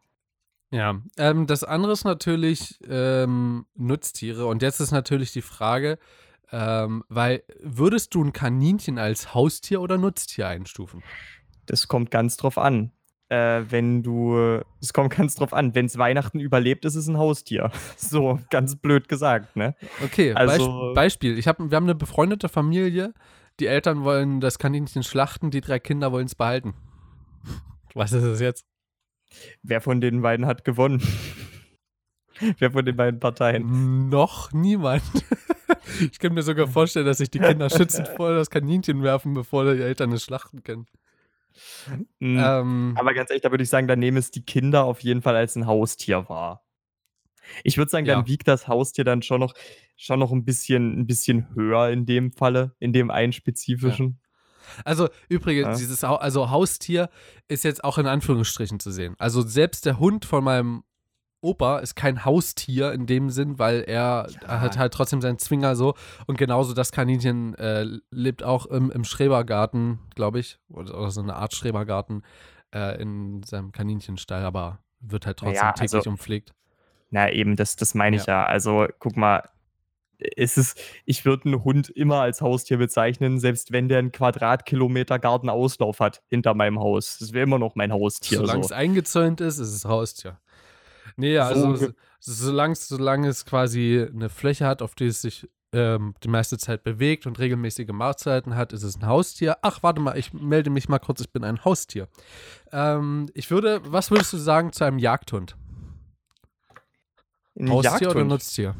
[0.73, 4.47] Ja, ähm, das andere ist natürlich ähm, Nutztiere.
[4.47, 5.99] Und jetzt ist natürlich die Frage,
[6.51, 11.03] ähm, weil würdest du ein Kaninchen als Haustier oder Nutztier einstufen?
[11.67, 12.91] Das kommt ganz drauf an.
[13.33, 17.17] Äh, wenn du, es kommt ganz drauf an, wenn es Weihnachten überlebt, ist es ein
[17.17, 17.71] Haustier.
[17.97, 19.75] So, ganz blöd gesagt, ne?
[20.05, 21.39] Okay, Also- Beisp Beispiel.
[21.39, 23.15] Ich hab, wir haben eine befreundete Familie.
[23.59, 26.75] Die Eltern wollen das Kaninchen schlachten, die drei Kinder wollen es behalten.
[27.95, 28.67] Was ist es jetzt?
[29.63, 31.03] Wer von den beiden hat gewonnen?
[32.59, 34.11] Wer von den beiden Parteien?
[34.11, 35.03] Noch niemand.
[36.01, 39.73] ich kann mir sogar vorstellen, dass sich die Kinder schützend vor das Kaninchen werfen, bevor
[39.73, 40.87] die Eltern es schlachten können.
[42.19, 42.39] Mhm.
[42.39, 45.23] Ähm, Aber ganz ehrlich, da würde ich sagen, dann nehmen es die Kinder auf jeden
[45.23, 46.65] Fall als ein Haustier wahr.
[47.65, 48.27] Ich würde sagen, dann Ja.
[48.29, 49.55] wiegt das Haustier dann schon noch,
[49.97, 54.21] schon noch ein, bisschen, ein bisschen höher in dem Falle, in dem einen spezifischen.
[54.85, 55.75] Also übrigens, Ja.
[55.75, 57.11] dieses Hau also Haustier
[57.49, 59.17] ist jetzt auch in Anführungsstrichen zu sehen.
[59.19, 60.85] Also selbst der Hund von meinem
[61.43, 64.61] Opa ist kein Haustier in dem Sinn, weil er Ja.
[64.61, 65.95] hat halt trotzdem seinen Zwinger so.
[66.27, 71.21] Und genauso das Kaninchen äh, lebt auch im, im Schrebergarten, glaube ich, oder, oder so
[71.21, 72.23] eine Art Schrebergarten
[72.75, 76.55] äh, in seinem Kaninchenstall, aber wird halt trotzdem Naja, täglich also- umpflegt.
[77.11, 78.47] Na eben, das, das meine ich ja.
[78.47, 79.43] Also guck mal,
[80.37, 85.19] es ist, ich würde einen Hund immer als Haustier bezeichnen, selbst wenn der einen Quadratkilometer
[85.19, 87.19] Gartenauslauf hat hinter meinem Haus.
[87.19, 88.39] Das wäre immer noch mein Haustier.
[88.39, 88.67] Solange so.
[88.67, 90.39] es eingezäunt ist, ist es Haustier.
[91.17, 91.89] Nee, So also so,
[92.21, 96.59] solange, es- solange es quasi eine Fläche hat, auf die es sich ähm, die meiste
[96.59, 99.57] Zeit bewegt und regelmäßige Mahlzeiten hat, ist es ein Haustier.
[99.63, 102.09] Ach, warte mal, ich melde mich mal kurz, ich bin ein Haustier.
[102.73, 105.57] Ähm, ich würde, was würdest du sagen zu einem Jagdhund?
[107.59, 108.29] Ein Haustier oder Jagdhund.
[108.29, 108.75] Nutztier?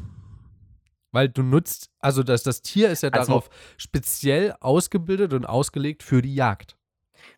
[1.11, 6.03] Weil du nutzt, also das, das Tier ist ja Also- darauf speziell ausgebildet und ausgelegt
[6.03, 6.75] für die Jagd.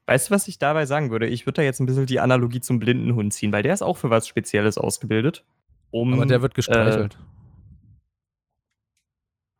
[0.07, 1.27] Weißt du, was ich dabei sagen würde?
[1.27, 3.97] Ich würde da jetzt ein bisschen die Analogie zum Blindenhund ziehen, weil der ist auch
[3.97, 5.43] für was Spezielles ausgebildet.
[5.91, 7.17] Um, Aber der wird gestreichelt.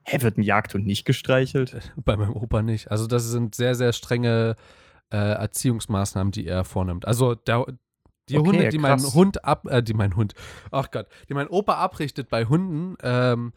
[0.06, 1.94] Äh, hä, wird ein Jagdhund nicht gestreichelt?
[1.96, 2.92] Bei meinem Opa nicht.
[2.92, 4.56] Also das sind sehr, sehr strenge
[5.12, 7.08] äh, Erziehungsmaßnahmen, die er vornimmt.
[7.08, 7.66] Also der,
[8.30, 9.14] die Okay, Hunde, die mein krass.
[9.16, 10.34] Hund ab, äh, die mein Hund,
[10.72, 13.54] ach Gott, die mein Opa abrichtet bei Hunden, ähm,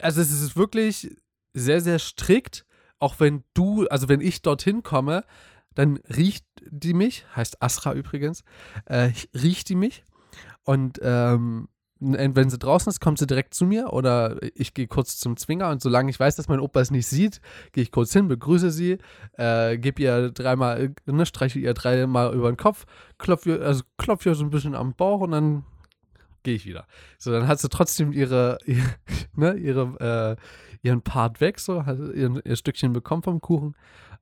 [0.00, 1.14] also es ist wirklich
[1.52, 2.64] sehr, sehr strikt,
[2.98, 5.24] auch wenn du, also wenn ich dorthin komme,
[5.74, 8.44] dann riecht die mich, heißt Asra übrigens,
[8.86, 10.04] äh, riecht die mich
[10.64, 11.68] und ähm,
[12.00, 15.68] wenn sie draußen ist, kommt sie direkt zu mir oder ich gehe kurz zum Zwinger
[15.68, 18.70] und solange ich weiß, dass mein Opa es nicht sieht, gehe ich kurz hin, begrüße
[18.70, 18.96] sie,
[19.34, 22.86] äh, gebe ihr dreimal, ne, streiche ihr dreimal über den Kopf,
[23.18, 25.64] klopfe ihr, also klopfe ihr so ein bisschen am Bauch und dann
[26.42, 26.86] gehe ich wieder.
[27.18, 28.82] So, dann hat sie trotzdem ihre, ihr,
[29.36, 33.76] ne, ihre, äh, ihren Part weg, so, hat ihr, ihr Stückchen bekommen vom Kuchen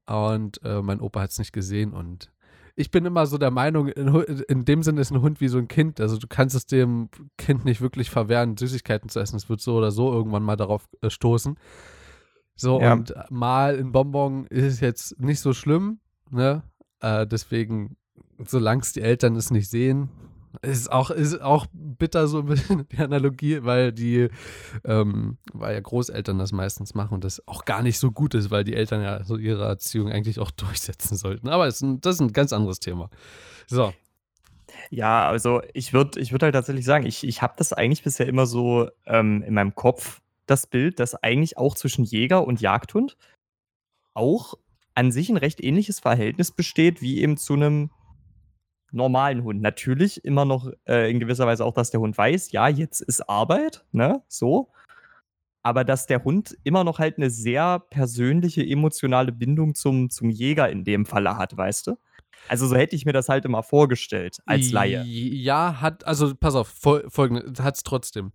[0.08, 2.30] und äh, mein Opa hat es nicht gesehen und
[2.76, 4.08] ich bin immer so der Meinung, in,
[4.48, 6.00] in dem Sinne ist ein Hund wie so ein Kind.
[6.00, 9.34] Also du kannst es dem Kind nicht wirklich verwehren, Süßigkeiten zu essen.
[9.34, 11.56] Es wird so oder so irgendwann mal darauf äh, stoßen.
[12.54, 12.92] So, Ja.
[12.92, 15.98] und mal ein Bonbon ist jetzt nicht so schlimm,
[16.30, 16.62] ne?
[17.00, 17.96] Äh, deswegen,
[18.46, 20.08] solange es die Eltern es nicht sehen,
[20.62, 24.28] ist auch, ist auch bitter so ein bisschen die Analogie, weil die,
[24.84, 28.50] ähm, weil ja Großeltern das meistens machen und das auch gar nicht so gut ist,
[28.50, 31.48] weil die Eltern ja so ihre Erziehung eigentlich auch durchsetzen sollten.
[31.48, 33.10] Aber es ist ein, das ist ein ganz anderes Thema.
[33.66, 33.92] So,
[34.90, 38.26] Ja, also ich würde ich würd halt tatsächlich sagen, ich, ich habe das eigentlich bisher
[38.26, 43.16] immer so ähm, in meinem Kopf, das Bild, dass eigentlich auch zwischen Jäger und Jagdhund
[44.14, 44.54] auch
[44.94, 47.90] an sich ein recht ähnliches Verhältnis besteht wie eben zu einem
[48.90, 49.60] normalen Hund.
[49.60, 53.28] Natürlich immer noch äh, in gewisser Weise auch, dass der Hund weiß, ja, jetzt ist
[53.28, 54.70] Arbeit, ne, so.
[55.62, 60.70] Aber dass der Hund immer noch halt eine sehr persönliche, emotionale Bindung zum, zum Jäger
[60.70, 61.96] in dem Falle hat, weißt du?
[62.48, 65.02] Also so hätte ich mir das halt immer vorgestellt, als Laie.
[65.02, 68.32] Ja, hat, also pass auf, fol folgendes, hat es trotzdem.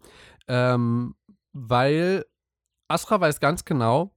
[0.47, 1.15] Ähm,
[1.53, 2.25] weil
[2.87, 4.13] Astra weiß ganz genau,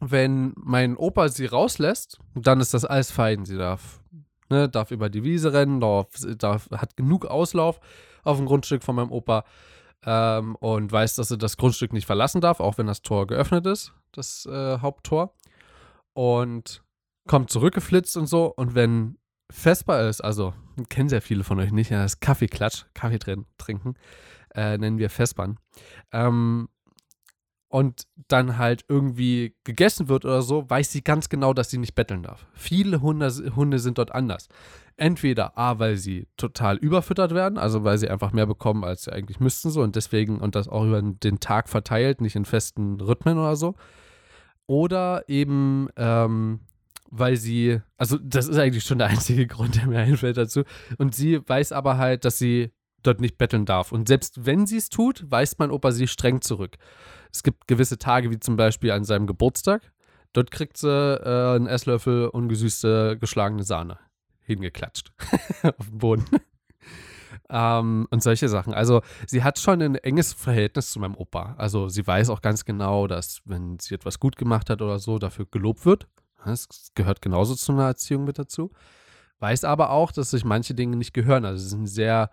[0.00, 3.44] wenn mein Opa sie rauslässt, dann ist das alles fein.
[3.46, 4.02] Sie darf,
[4.50, 7.80] ne, darf über die Wiese rennen, darf, darf, hat genug Auslauf
[8.24, 9.44] auf dem Grundstück von meinem Opa
[10.04, 13.66] ähm, und weiß, dass sie das Grundstück nicht verlassen darf, auch wenn das Tor geöffnet
[13.66, 15.34] ist, das äh, Haupttor.
[16.14, 16.82] Und
[17.26, 18.46] kommt zurückgeflitzt und so.
[18.46, 19.18] Und wenn
[19.50, 20.54] Vesper ist, also
[20.88, 23.94] kennen sehr viele von euch nicht, ja, das Kaffeeklatsch, Kaffee drin, trinken,
[24.54, 25.58] äh, nennen wir Vespern.
[26.12, 26.68] Ähm,
[27.68, 31.94] und dann halt irgendwie gegessen wird oder so, weiß sie ganz genau, dass sie nicht
[31.94, 32.46] betteln darf.
[32.54, 34.48] Viele Hunde, Hunde sind dort anders.
[34.96, 39.12] Entweder A, weil sie total überfüttert werden, also weil sie einfach mehr bekommen, als sie
[39.12, 43.00] eigentlich müssten so und deswegen und das auch über den Tag verteilt, nicht in festen
[43.00, 43.74] Rhythmen oder so.
[44.66, 46.60] Oder eben, ähm,
[47.10, 50.62] weil sie, also das ist eigentlich schon der einzige Grund, der mir einfällt dazu.
[50.98, 52.70] Und sie weiß aber halt, dass sie
[53.02, 53.92] dort nicht betteln darf.
[53.92, 56.76] Und selbst wenn sie es tut, weist mein Opa sie streng zurück.
[57.32, 59.92] Es gibt gewisse Tage, wie zum Beispiel an seinem Geburtstag.
[60.32, 63.98] Dort kriegt sie äh, einen Esslöffel ungesüßte geschlagene Sahne
[64.42, 65.12] hingeklatscht
[65.62, 66.24] auf dem Boden.
[67.50, 68.74] ähm, und solche Sachen.
[68.74, 71.54] Also sie hat schon ein enges Verhältnis zu meinem Opa.
[71.58, 75.18] Also sie weiß auch ganz genau, dass wenn sie etwas gut gemacht hat oder so,
[75.18, 76.06] dafür gelobt wird.
[76.44, 78.70] Das gehört genauso zu einer Erziehung mit dazu.
[79.40, 81.44] Weiß aber auch, dass sich manche Dinge nicht gehören.
[81.44, 82.30] Also es ist ein sehr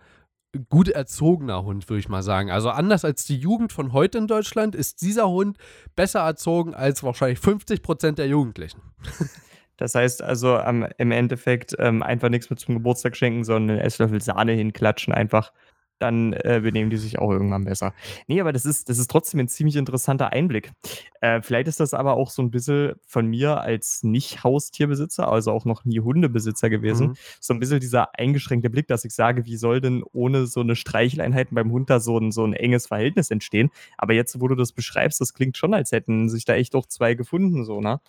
[0.68, 2.50] gut erzogener Hund, würde ich mal sagen.
[2.50, 5.58] Also anders als die Jugend von heute in Deutschland ist dieser Hund
[5.96, 8.80] besser erzogen als wahrscheinlich 50 Prozent der Jugendlichen.
[9.76, 13.86] Das heißt also ähm, im Endeffekt ähm, einfach nichts mit zum Geburtstag schenken, sondern einen
[13.86, 15.52] Esslöffel Sahne hinklatschen einfach
[15.98, 17.94] dann äh, benehmen die sich auch irgendwann besser.
[18.26, 20.72] Nee, aber das ist, das ist trotzdem ein ziemlich interessanter Einblick.
[21.20, 25.64] Äh, vielleicht ist das aber auch so ein bisschen von mir als Nicht-Haustierbesitzer, also auch
[25.64, 27.14] noch nie Hundebesitzer gewesen, mhm.
[27.40, 30.76] so ein bisschen dieser eingeschränkte Blick, dass ich sage, wie soll denn ohne so eine
[30.76, 33.70] Streicheleinheiten beim Hund da so ein, so ein enges Verhältnis entstehen?
[33.96, 36.86] Aber jetzt, wo du das beschreibst, das klingt schon, als hätten sich da echt auch
[36.86, 38.00] zwei gefunden, so, ne?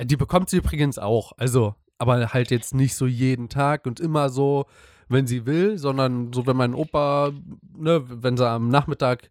[0.00, 4.28] Die bekommt sie übrigens auch, also, aber halt jetzt nicht so jeden Tag und immer
[4.28, 4.66] so
[5.08, 7.32] wenn sie will, sondern so, wenn mein Opa,
[7.76, 9.30] ne, wenn sie am Nachmittag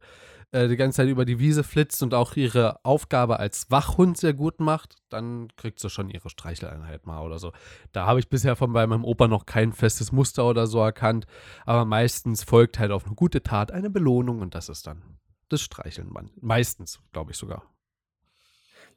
[0.52, 4.34] äh, die ganze Zeit über die Wiese flitzt und auch ihre Aufgabe als Wachhund sehr
[4.34, 7.52] gut macht, dann kriegt sie schon ihre Streicheleinheit mal oder so.
[7.92, 11.26] Da habe ich bisher von bei meinem Opa noch kein festes Muster oder so erkannt,
[11.66, 15.18] aber meistens folgt halt auf eine gute Tat eine Belohnung und das ist dann
[15.50, 16.12] das Streicheln.
[16.40, 17.64] Meistens, glaube ich sogar.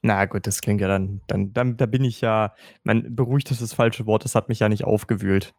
[0.03, 3.61] Na gut, das klingt ja dann, dann, dann, da bin ich ja, man beruhigt ist
[3.61, 5.53] das falsche Wort, das hat mich ja nicht aufgewühlt.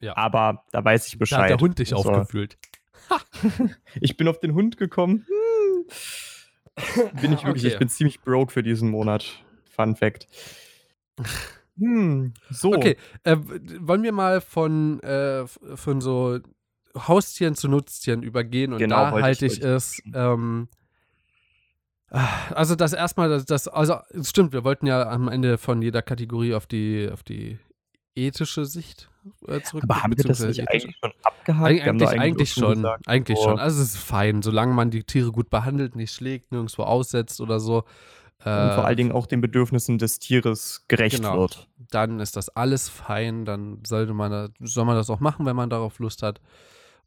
[0.00, 0.16] Ja.
[0.16, 1.38] Aber da weiß ich Bescheid.
[1.38, 2.58] Da hat der Hund dich also, aufgefühlt.
[4.00, 5.26] ich bin auf den Hund gekommen.
[7.20, 7.68] Bin ich wirklich, okay.
[7.68, 9.42] ich bin ziemlich broke für diesen Monat.
[9.68, 10.26] Fun Fact.
[11.78, 12.74] Hm, so.
[12.74, 13.36] Okay, äh,
[13.80, 16.38] wollen wir mal von, äh, von so
[16.96, 20.02] Haustieren zu Nutztieren übergehen und genau, da halte ich, es.
[20.14, 20.68] Ähm,
[22.10, 26.02] also das erstmal, das, das, also es stimmt, wir wollten ja am Ende von jeder
[26.02, 27.58] Kategorie auf die, auf die
[28.14, 29.10] ethische Sicht
[29.46, 29.84] äh, zurück.
[29.84, 31.66] Aber haben wir das nicht eigentlich schon abgehakt?
[31.66, 33.44] Eig eigentlich, eigentlich schon, gesagt, eigentlich oh.
[33.44, 33.58] schon.
[33.58, 37.60] Also es ist fein, solange man die Tiere gut behandelt, nicht schlägt, nirgendwo aussetzt oder
[37.60, 37.84] so.
[38.44, 41.38] Äh, und vor allen Dingen auch den Bedürfnissen des Tieres gerecht genau.
[41.38, 41.68] wird.
[41.90, 45.70] Dann ist das alles fein, dann sollte man, soll man das auch machen, wenn man
[45.70, 46.40] darauf Lust hat.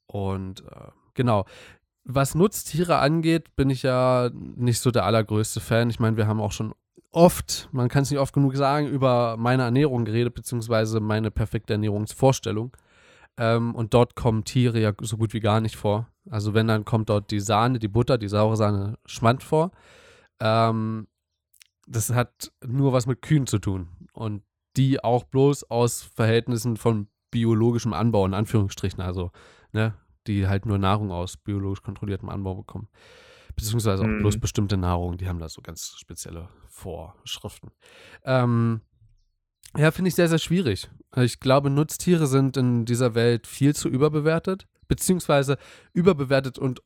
[0.05, 1.45] Und äh, genau.
[2.05, 5.89] Was Nutztiere angeht, bin ich ja nicht so der allergrößte Fan.
[5.89, 6.73] Ich meine, wir haben auch schon
[7.13, 11.73] oft, man kann es nicht oft genug sagen, über meine Ernährung geredet, beziehungsweise meine perfekte
[11.73, 12.75] Ernährungsvorstellung.
[13.37, 16.07] Ähm, und dort kommen Tiere ja so gut wie gar nicht vor.
[16.29, 19.71] Also wenn, dann kommt dort die Sahne, die Butter, die saure Sahne Schmand vor.
[20.39, 21.07] Ähm,
[21.87, 23.87] das hat nur was mit Kühen zu tun.
[24.13, 24.43] Und
[24.75, 29.31] die auch bloß aus Verhältnissen von biologischem Anbau, in Anführungsstrichen, also,
[29.71, 29.93] ne,
[30.27, 32.87] die halt nur Nahrung aus biologisch kontrolliertem Anbau bekommen.
[33.55, 34.19] Beziehungsweise auch mhm.
[34.19, 37.71] bloß bestimmte Nahrung, die haben da so ganz spezielle Vorschriften.
[38.23, 38.81] Ähm,
[39.77, 40.89] ja, finde ich sehr, sehr schwierig.
[41.15, 45.57] Ich glaube, Nutztiere sind in dieser Welt viel zu überbewertet, beziehungsweise
[45.93, 46.81] überbewertet und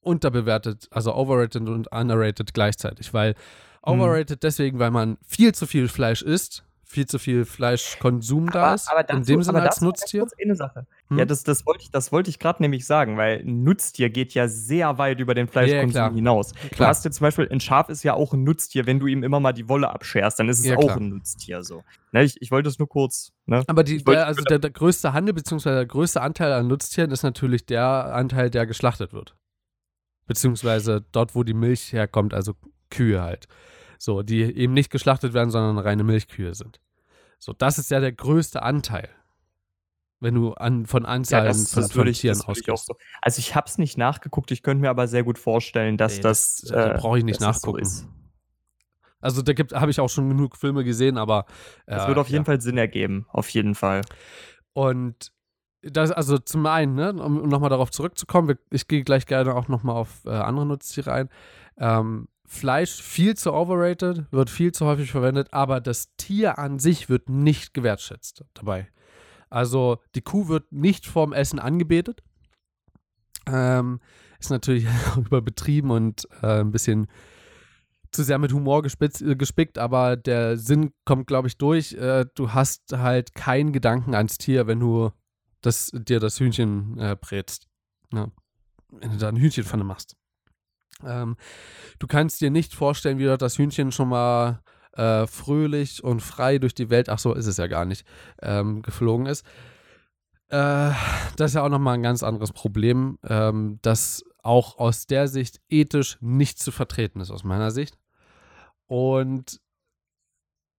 [0.00, 3.34] unterbewertet, also overrated und underrated gleichzeitig, weil
[3.86, 3.92] mhm.
[3.92, 8.74] overrated deswegen, weil man viel zu viel Fleisch isst viel zu viel Fleischkonsum aber, da
[8.74, 8.90] ist.
[8.90, 10.26] Aber dazu, in dem Sinne als Nutztier.
[10.42, 10.86] Eine Sache.
[11.08, 11.18] Hm?
[11.18, 14.34] Ja, das, das wollte ich, das wollte ich gerade nämlich sagen, weil ein Nutztier geht
[14.34, 16.52] ja sehr weit über den Fleischkonsum ja, hinaus.
[16.52, 16.70] Klar.
[16.76, 19.22] Du hast jetzt zum Beispiel, ein Schaf ist ja auch ein Nutztier, wenn du ihm
[19.22, 20.96] immer mal die Wolle abscherst, dann ist es ja, auch klar.
[20.96, 21.84] ein Nutztier so.
[22.10, 23.32] Ne, ich, ich wollte es nur kurz.
[23.46, 23.62] Ne?
[23.68, 27.22] Aber die, der, also der, der größte Handel, beziehungsweise der größte Anteil an Nutztieren ist
[27.22, 29.36] natürlich der Anteil, der geschlachtet wird.
[30.26, 32.54] Beziehungsweise dort, wo die Milch herkommt, also
[32.90, 33.46] Kühe halt.
[34.02, 36.80] So, die eben nicht geschlachtet werden, sondern reine Milchkühe sind.
[37.38, 39.10] So, das ist ja der größte Anteil.
[40.20, 42.86] Wenn du an, von Anzahlen ja, das, von, das von Tieren ausgehst.
[42.86, 42.94] So.
[43.20, 46.22] Also ich habe es nicht nachgeguckt, ich könnte mir aber sehr gut vorstellen, dass nee,
[46.22, 46.62] das.
[46.62, 47.84] das äh, brauche ich nicht nachgucken.
[47.84, 48.06] So
[49.20, 51.44] also da habe ich auch schon genug Filme gesehen, aber.
[51.84, 52.46] Äh, das wird auf jeden ja.
[52.46, 54.00] Fall Sinn ergeben, auf jeden Fall.
[54.72, 55.30] Und
[55.82, 59.96] das, also zum einen, ne, um nochmal darauf zurückzukommen, ich gehe gleich gerne auch nochmal
[59.96, 61.28] auf äh, andere Nutztiere ein.
[61.78, 67.08] Ähm, Fleisch viel zu overrated, wird viel zu häufig verwendet, aber das Tier an sich
[67.08, 68.88] wird nicht gewertschätzt dabei.
[69.50, 72.24] Also die Kuh wird nicht vorm Essen angebetet.
[73.46, 74.00] Ähm,
[74.40, 74.84] ist natürlich
[75.16, 77.06] überbetrieben und äh, ein bisschen
[78.10, 81.92] zu sehr mit Humor gespitzt, äh, gespickt, aber der Sinn kommt, glaube ich, durch.
[81.92, 85.12] Äh, du hast halt keinen Gedanken ans Tier, wenn du
[85.60, 87.68] das, dir das Hühnchen äh, brätst.
[88.12, 88.26] Ja.
[88.88, 90.16] Wenn du da ein Hühnchenpfanne machst.
[91.04, 91.36] Ähm,
[91.98, 94.60] du kannst dir nicht vorstellen, wie dort das Hühnchen schon mal
[94.92, 98.06] äh, fröhlich und frei durch die Welt, ach so ist es ja gar nicht,
[98.42, 99.46] ähm, geflogen ist.
[100.48, 100.92] Äh,
[101.36, 105.60] das ist ja auch nochmal ein ganz anderes Problem, ähm, das auch aus der Sicht
[105.68, 107.98] ethisch nicht zu vertreten ist, aus meiner Sicht.
[108.86, 109.60] Und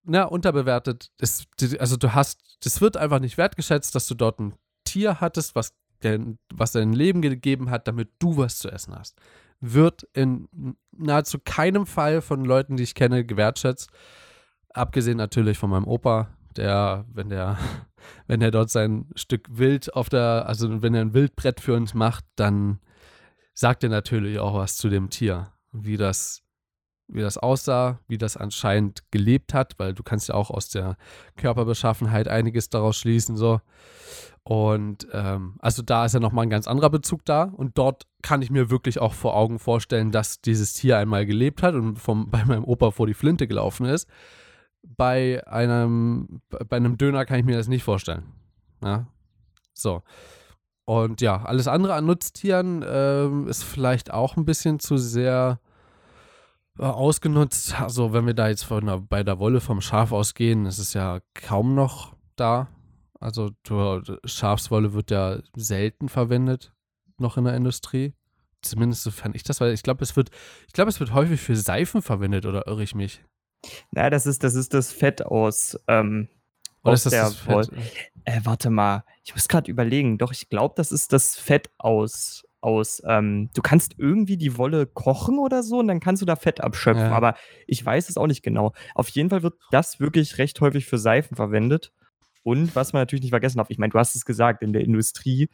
[0.04, 1.47] na, unterbewertet ist,
[1.80, 5.74] also du hast, das wird einfach nicht wertgeschätzt, dass du dort ein Tier hattest, was,
[6.54, 9.21] was dein Leben gegeben hat, damit du was zu essen hast.
[9.62, 10.47] Wird in
[10.91, 13.89] nahezu keinem Fall von Leuten, die ich kenne, gewertschätzt.
[14.74, 17.58] Abgesehen natürlich von meinem Opa, der, wenn der,
[18.28, 21.93] wenn er dort sein Stück Wild auf der, also wenn er ein Wildbrett für uns
[21.93, 22.80] macht, dann
[23.54, 26.41] sagt er natürlich auch was zu dem Tier, wie das,
[27.13, 30.97] wie das aussah, wie das anscheinend gelebt hat, weil du kannst ja auch aus der
[31.38, 33.62] Körperbeschaffenheit einiges daraus schließen, so.
[34.43, 37.43] Und ähm, also da ist ja nochmal ein ganz anderer Bezug da.
[37.43, 41.62] Und dort kann ich mir wirklich auch vor Augen vorstellen, dass dieses Tier einmal gelebt
[41.62, 44.08] hat und vom, bei meinem Opa vor die Flinte gelaufen ist
[44.84, 48.24] bei einem, bei einem Döner kann ich mir das nicht vorstellen.
[48.84, 49.08] Ja.
[49.74, 50.04] So.
[50.86, 55.60] Und ja, alles andere an Nutztieren äh, ist vielleicht auch ein bisschen zu sehr
[56.89, 57.80] ausgenutzt.
[57.80, 60.94] Also, wenn wir da jetzt von der, bei der Wolle vom Schaf ausgehen, ist es
[60.94, 62.67] ja kaum noch da.
[63.20, 63.52] Also,
[64.26, 66.74] Schafswolle wird ja selten verwendet,
[67.17, 68.13] noch in der Industrie.
[68.62, 70.30] Zumindest sofern ich das, weil ich glaube, es wird,
[70.67, 73.24] ich glaube, es wird häufig für Seifen verwendet, oder irre ich mich?
[73.91, 76.30] Na, das ist, das ist das Fett aus, ähm,
[76.84, 77.78] Oder aus ist das der das Fett?
[78.26, 80.17] Äh, warte mal, ich muss gerade überlegen.
[80.17, 84.86] Doch, ich glaube, das ist das Fett aus, aus, ähm, du kannst irgendwie die Wolle
[84.86, 87.12] kochen oder so und dann kannst du da Fett abschöpfen, ja.
[87.12, 87.36] aber
[87.67, 88.74] ich weiß es auch nicht genau.
[88.95, 91.91] Auf jeden Fall wird das wirklich recht häufig für Seifen verwendet.
[92.43, 94.84] Und was man natürlich nicht vergessen darf, ich meine, du hast es gesagt, in der
[94.84, 95.50] Industrie,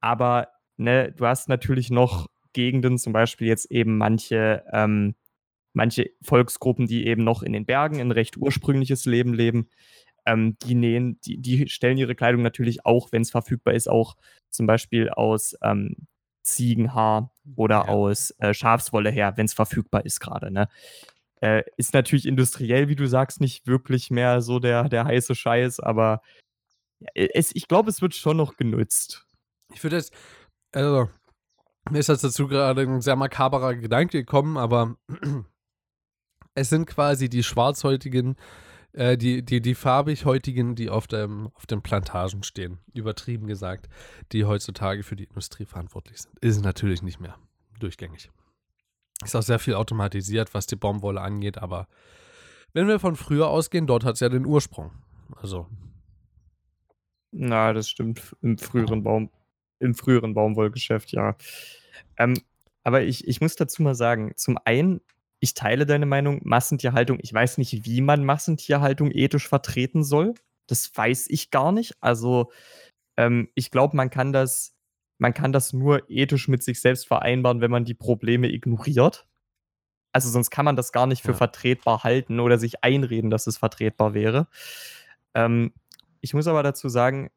[0.00, 5.14] aber ne, du hast natürlich noch Gegenden, zum Beispiel jetzt eben manche ähm,
[5.72, 9.68] manche Volksgruppen, die eben noch in den Bergen ein recht ursprüngliches Leben leben,
[10.26, 14.16] ähm, die nähen, die, die stellen ihre Kleidung natürlich auch, wenn es verfügbar ist, auch
[14.50, 15.94] zum Beispiel aus ähm,
[16.48, 17.88] Ziegenhaar oder ja.
[17.88, 20.50] aus äh, Schafswolle her, wenn es verfügbar ist gerade.
[20.50, 20.68] Ne?
[21.40, 25.80] Äh, ist natürlich industriell, wie du sagst, nicht wirklich mehr so der, der heiße Scheiß,
[25.80, 26.20] aber
[27.14, 29.26] es, ich glaube, es wird schon noch genutzt.
[29.72, 30.12] Ich würde jetzt,
[30.72, 31.08] also,
[31.90, 34.96] mir ist jetzt dazu gerade ein sehr makaberer Gedanke gekommen, aber
[36.54, 38.36] es sind quasi die Schwarzhäutigen,
[38.98, 43.88] äh, die, die, die farbighäutigen, die auf, dem, auf den Plantagen stehen, übertrieben gesagt,
[44.32, 46.36] die heutzutage für die Industrie verantwortlich sind.
[46.40, 47.36] Ist natürlich nicht mehr
[47.78, 48.30] durchgängig.
[49.24, 51.86] Ist auch sehr viel automatisiert, was die Baumwolle angeht, aber
[52.72, 54.90] wenn wir von früher ausgehen, dort hat es ja den Ursprung.
[55.40, 55.68] Also.
[57.30, 58.36] Na, das stimmt.
[58.42, 59.30] Im früheren Baum,
[59.78, 61.36] im früheren Baumwollgeschäft, ja.
[62.16, 62.34] Ähm,
[62.82, 65.00] aber ich, ich muss dazu mal sagen, zum einen
[65.40, 70.34] ich teile deine Meinung, Massentierhaltung, ich weiß nicht, wie man Massentierhaltung ethisch vertreten soll.
[70.66, 71.94] Das weiß ich gar nicht.
[72.00, 72.50] Also,
[73.16, 74.74] ähm, ich glaube, man kann das,
[75.18, 79.26] man kann das nur ethisch mit sich selbst vereinbaren, wenn man die Probleme ignoriert.
[80.12, 81.36] Also sonst kann man das gar nicht für ja.
[81.36, 84.48] vertretbar halten oder sich einreden, dass es vertretbar wäre.
[85.34, 85.72] Ähm,
[86.20, 87.30] ich muss aber dazu sagen,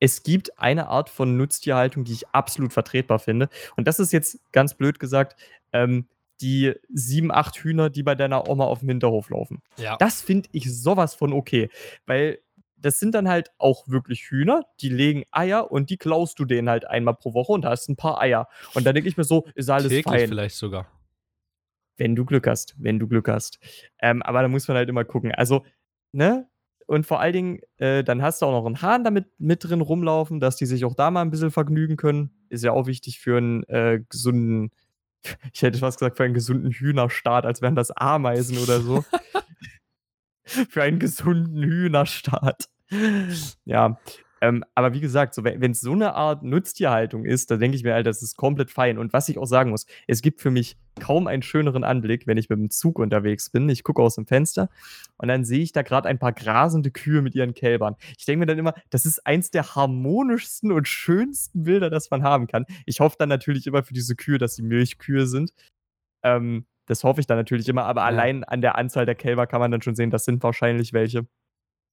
[0.00, 3.48] es gibt eine Art von Nutztierhaltung, die ich absolut vertretbar finde.
[3.76, 5.40] Und das ist jetzt ganz blöd gesagt,
[5.72, 6.06] ähm,
[6.40, 9.62] die sieben, acht Hühner, die bei deiner Oma auf dem Hinterhof laufen.
[9.78, 9.96] Ja.
[9.96, 11.70] Das finde ich sowas von okay,
[12.06, 12.40] weil
[12.78, 16.68] das sind dann halt auch wirklich Hühner, die legen Eier und die klaust du denen
[16.68, 18.48] halt einmal pro Woche und da hast ein paar Eier.
[18.74, 20.28] Und dann denke ich mir so, ist alles Täglich fein.
[20.28, 20.86] vielleicht sogar.
[21.96, 23.58] Wenn du Glück hast, wenn du Glück hast.
[23.98, 25.32] Ähm, aber da muss man halt immer gucken.
[25.32, 25.64] Also,
[26.12, 26.48] ne?
[26.86, 29.80] Und vor allen Dingen, äh, dann hast du auch noch einen Hahn damit mit drin
[29.80, 32.30] rumlaufen, dass die sich auch da mal ein bisschen vergnügen können.
[32.48, 34.70] Ist ja auch wichtig für einen äh, gesunden
[35.52, 39.04] ich hätte fast gesagt, für einen gesunden Hühnerstaat, als wären das Ameisen oder so.
[40.70, 42.68] für einen gesunden Hühnerstaat.
[43.64, 43.98] Ja,
[44.40, 47.84] ähm, aber wie gesagt, so, wenn es so eine Art Nutztierhaltung ist, da denke ich
[47.84, 48.98] mir halt, das ist komplett fein.
[48.98, 52.36] Und was ich auch sagen muss, es gibt für mich kaum einen schöneren Anblick, wenn
[52.36, 53.68] ich mit dem Zug unterwegs bin.
[53.68, 54.68] Ich gucke aus dem Fenster
[55.16, 57.96] und dann sehe ich da gerade ein paar grasende Kühe mit ihren Kälbern.
[58.18, 62.22] Ich denke mir dann immer, das ist eins der harmonischsten und schönsten Bilder, das man
[62.22, 62.66] haben kann.
[62.84, 65.52] Ich hoffe dann natürlich immer für diese Kühe, dass sie Milchkühe sind.
[66.22, 68.06] Ähm, das hoffe ich dann natürlich immer, aber ja.
[68.06, 71.26] allein an der Anzahl der Kälber kann man dann schon sehen, das sind wahrscheinlich welche.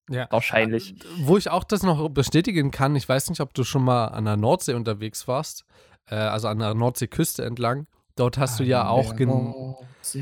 [0.10, 0.28] Ja.
[0.30, 0.95] Wahrscheinlich.
[1.20, 4.26] Wo ich auch das noch bestätigen kann, ich weiß nicht, ob du schon mal an
[4.26, 5.66] der Nordsee unterwegs warst,
[6.08, 7.88] äh, also an der Nordseeküste entlang.
[8.16, 9.76] Dort hast du ja auch gen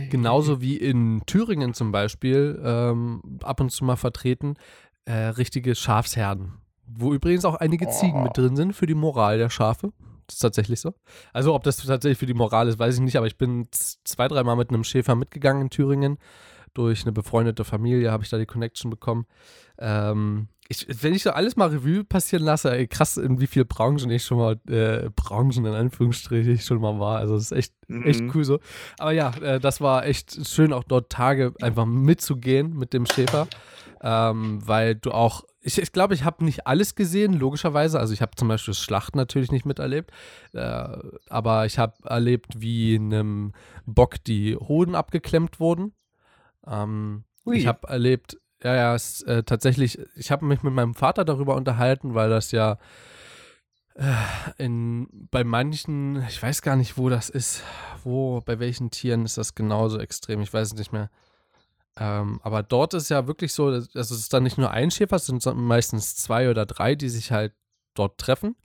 [0.10, 4.54] genauso wie in Thüringen zum Beispiel ähm, ab und zu mal vertreten,
[5.06, 6.54] äh, richtige Schafsherden.
[6.86, 9.92] Wo übrigens auch einige Ziegen mit drin sind für die Moral der Schafe.
[10.28, 10.94] Das ist tatsächlich so.
[11.34, 14.28] Also, ob das tatsächlich für die Moral ist, weiß ich nicht, aber ich bin zwei,
[14.28, 16.18] dreimal mit einem Schäfer mitgegangen in Thüringen.
[16.74, 19.26] Durch eine befreundete Familie habe ich da die Connection bekommen.
[19.78, 23.68] Ähm, ich, wenn ich so alles mal Revue passieren lasse, ey, krass, in wie vielen
[23.68, 27.18] Branchen ich schon mal, äh, Branchen in Anführungsstrichen ich schon mal war.
[27.18, 28.04] Also, das ist echt, mhm.
[28.04, 28.60] echt cool so.
[28.98, 33.48] Aber ja, äh, das war echt schön, auch dort Tage einfach mitzugehen mit dem Schäfer.
[34.02, 38.00] Ähm, weil du auch ich glaube, ich, glaub, ich habe nicht alles gesehen, logischerweise.
[38.00, 40.12] Also ich habe zum Beispiel das Schlachten natürlich nicht miterlebt.
[40.54, 40.88] Äh,
[41.30, 43.54] aber ich habe erlebt, wie einem
[43.86, 45.94] Bock die Hoden abgeklemmt wurden.
[46.68, 51.26] Ähm, ich habe erlebt, ja, ja, es, äh, tatsächlich, ich habe mich mit meinem Vater
[51.26, 52.78] darüber unterhalten, weil das ja
[53.96, 54.14] äh,
[54.58, 57.64] in, bei manchen, ich weiß gar nicht, wo das ist,
[58.04, 61.10] wo, bei welchen Tieren ist das genauso extrem, ich weiß es nicht mehr.
[61.98, 65.18] Ähm, aber dort ist ja wirklich so, also es ist dann nicht nur ein Schäfer,
[65.18, 67.54] es sind meistens zwei oder drei, die sich halt
[67.96, 68.56] dort treffen.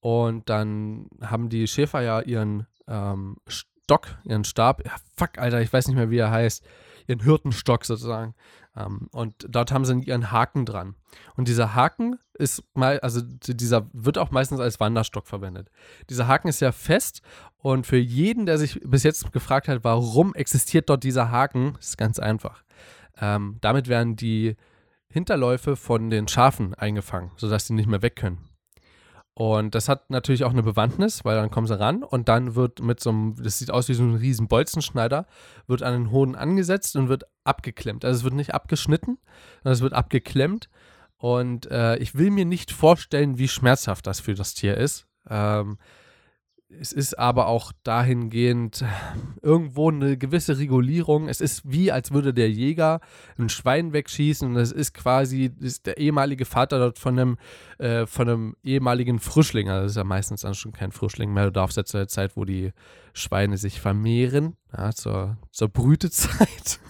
[0.00, 5.72] Und dann haben die Schäfer ja ihren ähm, Stock, ihren Stab, ja, fuck, Alter, ich
[5.72, 6.64] weiß nicht mehr, wie er heißt,
[7.08, 8.34] ihren Hirtenstock sozusagen.
[8.76, 10.94] Ähm, und dort haben sie ihren Haken dran.
[11.36, 15.70] Und dieser Haken ist mal, also dieser wird auch meistens als Wanderstock verwendet.
[16.08, 17.22] Dieser Haken ist ja fest
[17.56, 21.98] und für jeden, der sich bis jetzt gefragt hat, warum existiert dort dieser Haken, ist
[21.98, 22.62] ganz einfach.
[23.20, 24.56] Ähm, damit werden die
[25.08, 28.47] Hinterläufe von den Schafen eingefangen, sodass sie nicht mehr weg können.
[29.38, 32.82] Und das hat natürlich auch eine Bewandtnis, weil dann kommen sie ran und dann wird
[32.82, 35.26] mit so einem, das sieht aus wie so ein riesen Bolzenschneider,
[35.68, 38.04] wird an den Hoden angesetzt und wird abgeklemmt.
[38.04, 39.16] Also es wird nicht abgeschnitten,
[39.62, 40.68] sondern es wird abgeklemmt.
[41.18, 45.06] Und äh, ich will mir nicht vorstellen, wie schmerzhaft das für das Tier ist.
[45.30, 45.78] Ähm,
[46.70, 48.84] es ist aber auch dahingehend
[49.40, 51.28] irgendwo eine gewisse Regulierung.
[51.28, 53.00] Es ist wie, als würde der Jäger
[53.38, 57.38] ein Schwein wegschießen und es ist quasi ist der ehemalige Vater dort von einem,
[57.78, 59.70] äh, von einem ehemaligen Frischling.
[59.70, 61.46] Also das ist ja meistens dann schon kein Frischling mehr.
[61.46, 62.72] Du darfst ja zu der Zeit, wo die
[63.14, 66.80] Schweine sich vermehren, ja, zur, zur Brütezeit,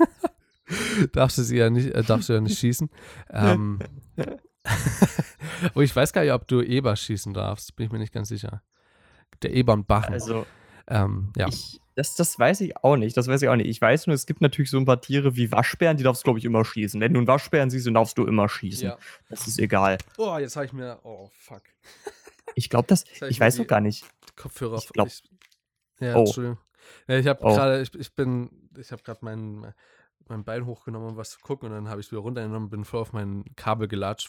[1.13, 2.91] darfst du sie ja nicht, äh, darfst du ja nicht schießen.
[3.31, 3.79] Ähm,
[4.17, 8.29] aber ich weiß gar nicht, ob du Eber schießen darfst, bin ich mir nicht ganz
[8.29, 8.61] sicher
[9.43, 10.13] der Ebern Bachen.
[10.13, 10.47] Also,
[10.87, 11.49] ähm, ja.
[11.49, 13.17] Ich, das, das weiß ich auch nicht.
[13.17, 13.69] Das weiß ich auch nicht.
[13.69, 16.25] Ich weiß nur, es gibt natürlich so ein paar Tiere wie Waschbären, die darfst du,
[16.25, 17.01] glaube ich, immer schießen.
[17.01, 18.89] Wenn du einen Waschbären siehst, dann darfst du immer schießen.
[18.89, 18.99] Ja.
[19.29, 19.99] Das ist egal.
[20.17, 21.01] Oh, jetzt habe ich mir.
[21.03, 21.63] Oh, fuck.
[22.55, 23.05] Ich glaube, das.
[23.13, 24.05] Ich, ich weiß noch gar nicht.
[24.37, 24.79] Kopfhörer.
[24.79, 25.09] Ich glaub,
[26.01, 26.21] ja, oh.
[26.21, 26.59] Entschuldigung.
[27.09, 27.55] Ja, ich habe oh.
[27.55, 27.83] gerade.
[27.83, 28.51] Ich, ich bin.
[28.79, 29.75] Ich habe gerade meinen
[30.29, 32.71] mein Bein hochgenommen, um was zu gucken, und dann habe ich es wieder runtergenommen und
[32.71, 34.29] bin voll auf mein Kabel gelatscht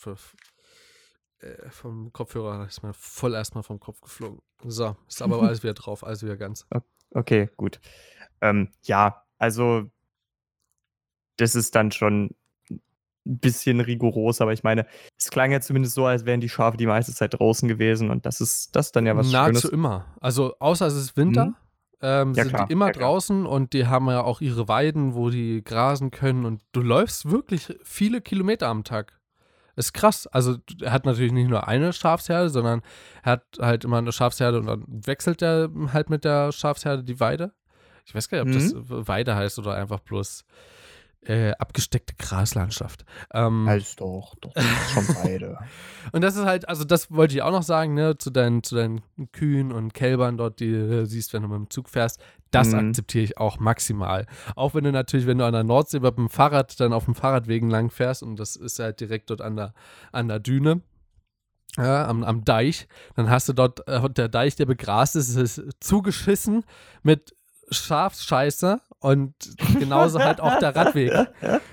[1.40, 4.42] äh, vom Kopfhörer ist mir voll erstmal vom Kopf geflogen.
[4.64, 6.66] So, ist aber alles wieder drauf, alles wieder ganz.
[7.12, 7.80] Okay, gut.
[8.42, 9.90] Ähm, ja, also
[11.38, 12.36] das ist dann schon
[13.26, 14.86] ein bisschen rigoros, aber ich meine,
[15.18, 18.26] es klang ja zumindest so, als wären die Schafe die meiste Zeit draußen gewesen und
[18.26, 19.74] das ist das dann ja was Nahezu Schönes.
[19.74, 20.06] immer.
[20.20, 21.56] Also außer es ist Winter, mhm.
[22.02, 22.68] ähm, ja, sind klar.
[22.68, 26.46] die immer ja, draußen und die haben ja auch ihre Weiden, wo die grasen können
[26.46, 29.19] und du läufst wirklich viele Kilometer am Tag.
[29.80, 30.28] Ist krass.
[30.28, 32.82] Also er hat natürlich nicht nur eine Schafsherde, sondern
[33.24, 37.22] er hat halt immer eine Schafsherde und dann wechselt er halt mit der Schafsherde die
[37.22, 37.54] Weide.
[38.06, 38.90] Ich weiß gar nicht, ob mhm.
[38.90, 40.44] das Weide heißt oder einfach bloß
[41.26, 43.06] äh, abgesteckte Graslandschaft.
[43.34, 44.54] Ähm, heißt doch, doch,
[44.94, 45.58] schon beide.
[46.12, 48.76] und das ist halt, also das wollte ich auch noch sagen, ne, zu deinen, zu
[48.76, 49.02] deinen
[49.32, 52.90] Kühen und Kälbern dort, die du siehst, wenn du mit dem Zug fährst, das mhm.
[52.90, 54.26] akzeptiere ich auch maximal.
[54.56, 57.16] Auch wenn du natürlich, wenn du an der Nordsee mit dem Fahrrad dann auf dem
[57.16, 59.74] Fahrradwegen lang fährst und das ist halt direkt dort an der,
[60.12, 60.82] an der Düne,
[61.78, 65.62] ja, am, am Deich, dann hast du dort, äh, der Deich, der begrast ist, ist
[65.80, 66.64] zugeschissen
[67.04, 67.36] mit
[67.70, 69.34] Schafsscheiße und
[69.80, 71.12] genauso halt auch der Radweg.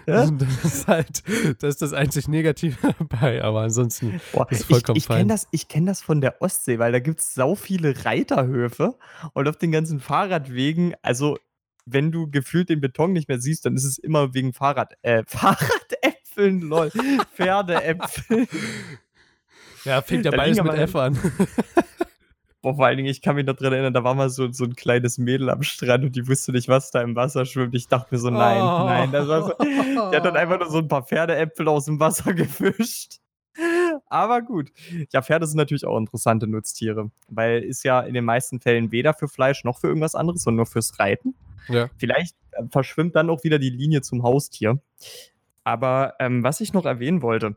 [0.07, 0.31] Das
[0.62, 1.24] ist halt,
[1.59, 5.27] das ist das einzig Negative dabei, aber ansonsten Boah, ist vollkommen ich, ich fein.
[5.27, 8.95] Das, ich kenne das von der Ostsee, weil da gibt es sau viele Reiterhöfe
[9.33, 11.39] und auf den ganzen Fahrradwegen, also
[11.87, 15.24] wenn du gefühlt den Beton nicht mehr siehst, dann ist es immer wegen Fahrrad, äh,
[15.27, 16.93] Fahrradäpfeln, lol,
[17.35, 18.47] Pferdeäpfeln.
[19.85, 21.18] Ja, fängt ja beides mit F an.
[22.67, 24.64] Boah, vor allen Dingen, ich kann mich noch dran erinnern, da war mal so, so
[24.64, 27.77] ein kleines Mädel am Strand und die wusste nicht, was da im Wasser schwimmt.
[27.77, 28.87] Ich dachte mir so, nein, oh.
[28.87, 29.12] nein.
[29.12, 32.35] Das war so, die hat dann einfach nur so ein paar Pferdeäpfel aus dem Wasser
[32.35, 33.21] gefischt.
[34.09, 34.73] Aber gut.
[35.12, 39.14] Ja, Pferde sind natürlich auch interessante Nutztiere, weil ist ja in den meisten Fällen weder
[39.14, 41.37] für Fleisch noch für irgendwas anderes, sondern nur fürs Reiten.
[41.69, 41.89] Ja.
[41.99, 44.81] Vielleicht äh, verschwimmt dann auch wieder die Linie zum Haustier.
[45.62, 47.55] Aber ähm, was ich noch erwähnen wollte,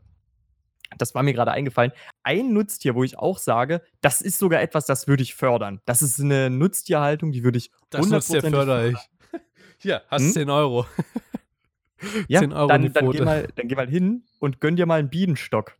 [0.98, 4.86] das war mir gerade eingefallen, ein Nutztier, wo ich auch sage, das ist sogar etwas,
[4.86, 5.80] das würde ich fördern.
[5.84, 8.98] Das ist eine Nutztierhaltung, die würde ich Das Nutztier fördere ich.
[9.78, 10.32] Hier, hast Hm?
[10.32, 10.86] 10 Euro.
[12.28, 14.98] Ja, 10 Euro dann, dann, geh mal, dann geh mal hin und gönn dir mal
[14.98, 15.76] einen Bienenstock.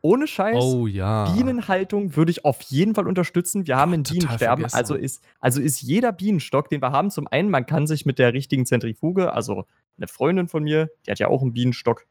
[0.00, 1.32] Ohne Scheiß, Oh ja.
[1.32, 3.66] Bienenhaltung würde ich auf jeden Fall unterstützen.
[3.66, 4.62] Wir haben ein Bienensterben.
[4.62, 4.76] vergessen.
[4.76, 8.20] Also ist, also ist jeder Bienenstock, den wir haben, zum einen, man kann sich mit
[8.20, 9.64] der richtigen Zentrifuge, also
[9.96, 12.06] eine Freundin von mir, die hat ja auch einen Bienenstock,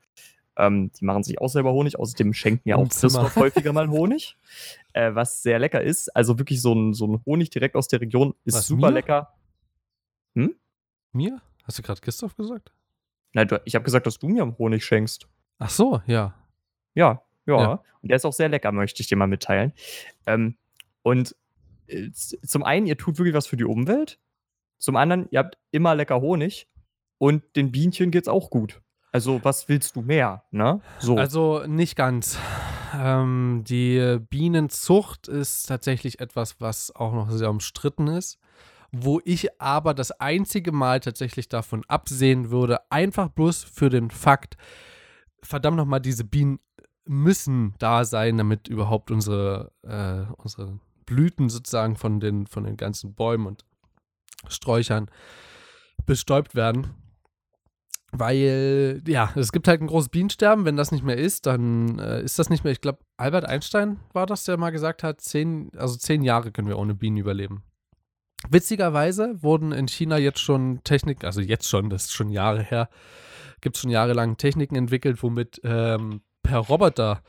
[0.58, 1.98] ähm, die machen sich auch selber Honig.
[1.98, 2.90] Außerdem schenken ja auch.
[2.90, 4.36] Christoph häufiger mal Honig,
[4.94, 6.16] äh, was sehr lecker ist.
[6.16, 8.96] Also wirklich so ein, so ein Honig direkt aus der Region ist Was, super mir?
[8.96, 9.34] lecker.
[11.14, 11.42] Mir?
[11.64, 12.72] Hast du gerade Christoph gesagt?
[13.34, 15.28] Nein, du, ich habe gesagt, dass du mir Honig schenkst.
[15.60, 16.34] Ach so, ja.
[16.94, 17.84] Ja, ja, Ja.
[18.02, 19.74] Und der ist auch sehr lecker, möchte ich dir mal mitteilen.
[20.26, 20.56] Ähm,
[21.02, 21.36] und
[21.88, 24.20] äh, zum einen, ihr tut wirklich was für die Umwelt.
[24.78, 26.68] Zum anderen, ihr habt immer lecker Honig.
[27.18, 28.82] Und den Bienchen geht's auch gut.
[29.18, 30.80] Also, was willst du mehr, ne?
[31.00, 31.18] So.
[31.18, 32.38] Also nicht ganz.
[32.96, 38.38] Ähm, die Bienenzucht ist tatsächlich etwas, was auch noch sehr umstritten ist.
[38.92, 44.56] Wo ich aber das einzige Mal tatsächlich davon absehen würde, einfach bloß für den Fakt,
[45.42, 46.60] verdammt nochmal, diese Bienen
[47.08, 53.16] müssen da sein, damit überhaupt unsere, äh, unsere Blüten sozusagen von den, von den ganzen
[53.16, 53.66] Bäumen und
[54.48, 55.10] Sträuchern
[56.06, 56.94] bestäubt werden.
[58.12, 60.66] Weil, ja, es gibt halt ein großes Bienensterben.
[60.66, 62.72] Wenn das nicht mehr ist, dann äh, ist das nicht mehr.
[62.72, 66.70] Ich glaube, Albert Einstein war das, der mal gesagt hat, zehn, also zehn Jahre können
[66.70, 67.64] wir ohne Bienen überleben.
[68.50, 72.88] Witzigerweise wurden in China jetzt schon Technik, also jetzt schon, das ist schon Jahre her,
[73.62, 77.24] gibt es schon jahrelang Techniken entwickelt, womit ähm, per Roboter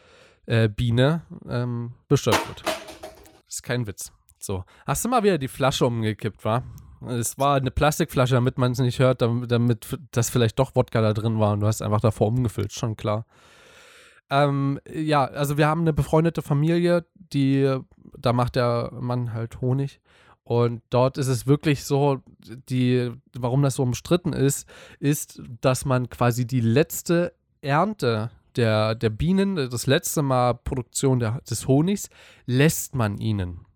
[0.47, 2.63] äh, Biene ähm, bestäubt wird.
[2.65, 4.13] Das ist kein Witz.
[4.39, 6.63] So, hast du mal wieder die Flasche umgekippt, wa?
[7.07, 11.01] Es war eine Plastikflasche, damit man es nicht hört, damit, damit das vielleicht doch Wodka
[11.01, 13.27] da drin war und du hast einfach davor umgefüllt, schon klar.
[14.31, 17.79] Ähm, ja, also wir haben eine befreundete Familie, die,
[18.19, 20.01] da macht der Mann halt Honig.
[20.45, 22.23] Und dort ist es wirklich so,
[22.71, 24.67] die, warum das so umstritten ist,
[24.99, 31.41] ist, dass man quasi die letzte Ernte der, der Bienen, das letzte Mal Produktion der,
[31.43, 32.09] des Honigs,
[32.47, 33.67] lässt man ihnen.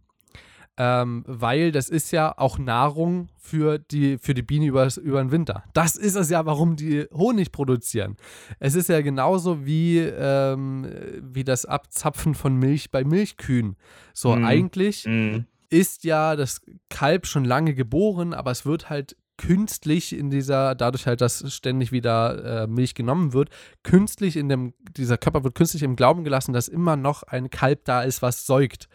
[0.78, 5.30] Ähm, weil das ist ja auch Nahrung für die, für die Biene übers, über den
[5.30, 5.64] Winter.
[5.74, 8.16] Das ist es ja, warum die Honig produzieren.
[8.58, 10.86] Es ist ja genauso wie, ähm,
[11.20, 13.76] wie das Abzapfen von Milch bei Milchkühen.
[14.14, 14.44] So, Mhm.
[14.46, 15.40] eigentlich Mm.
[15.68, 21.06] ist ja das Kalb schon lange geboren, aber es wird halt künstlich in dieser, dadurch
[21.06, 23.50] halt, dass ständig wieder äh, Milch genommen wird,
[23.82, 27.84] künstlich in dem, dieser Körper wird künstlich im Glauben gelassen, dass immer noch ein Kalb
[27.84, 28.88] da ist, was säugt.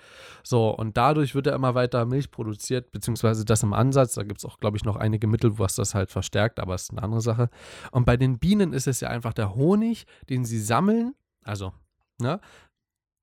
[0.44, 4.14] So, und dadurch wird er immer weiter Milch produziert, beziehungsweise das im Ansatz.
[4.14, 6.92] Da gibt es auch, glaube ich, noch einige Mittel, was das halt verstärkt, aber ist
[6.92, 7.50] eine andere Sache.
[7.92, 11.14] Und bei den Bienen ist es ja einfach der Honig, den sie sammeln,
[11.44, 11.74] also,
[12.20, 12.40] ne,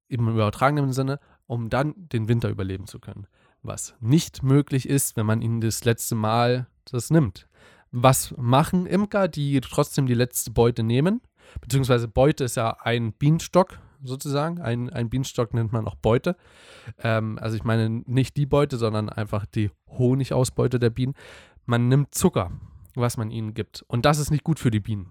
[0.08, 3.26] im übertragenen Sinne, um dann den Winter überleben zu können.
[3.64, 7.48] Was nicht möglich ist, wenn man ihnen das letzte Mal das nimmt.
[7.90, 11.22] Was machen Imker, die trotzdem die letzte Beute nehmen?
[11.62, 14.60] Beziehungsweise Beute ist ja ein Bienenstock sozusagen.
[14.60, 16.36] Ein, ein Bienenstock nennt man auch Beute.
[16.98, 21.14] Ähm, also ich meine nicht die Beute, sondern einfach die Honigausbeute der Bienen.
[21.64, 22.50] Man nimmt Zucker,
[22.94, 23.82] was man ihnen gibt.
[23.88, 25.08] Und das ist nicht gut für die Bienen.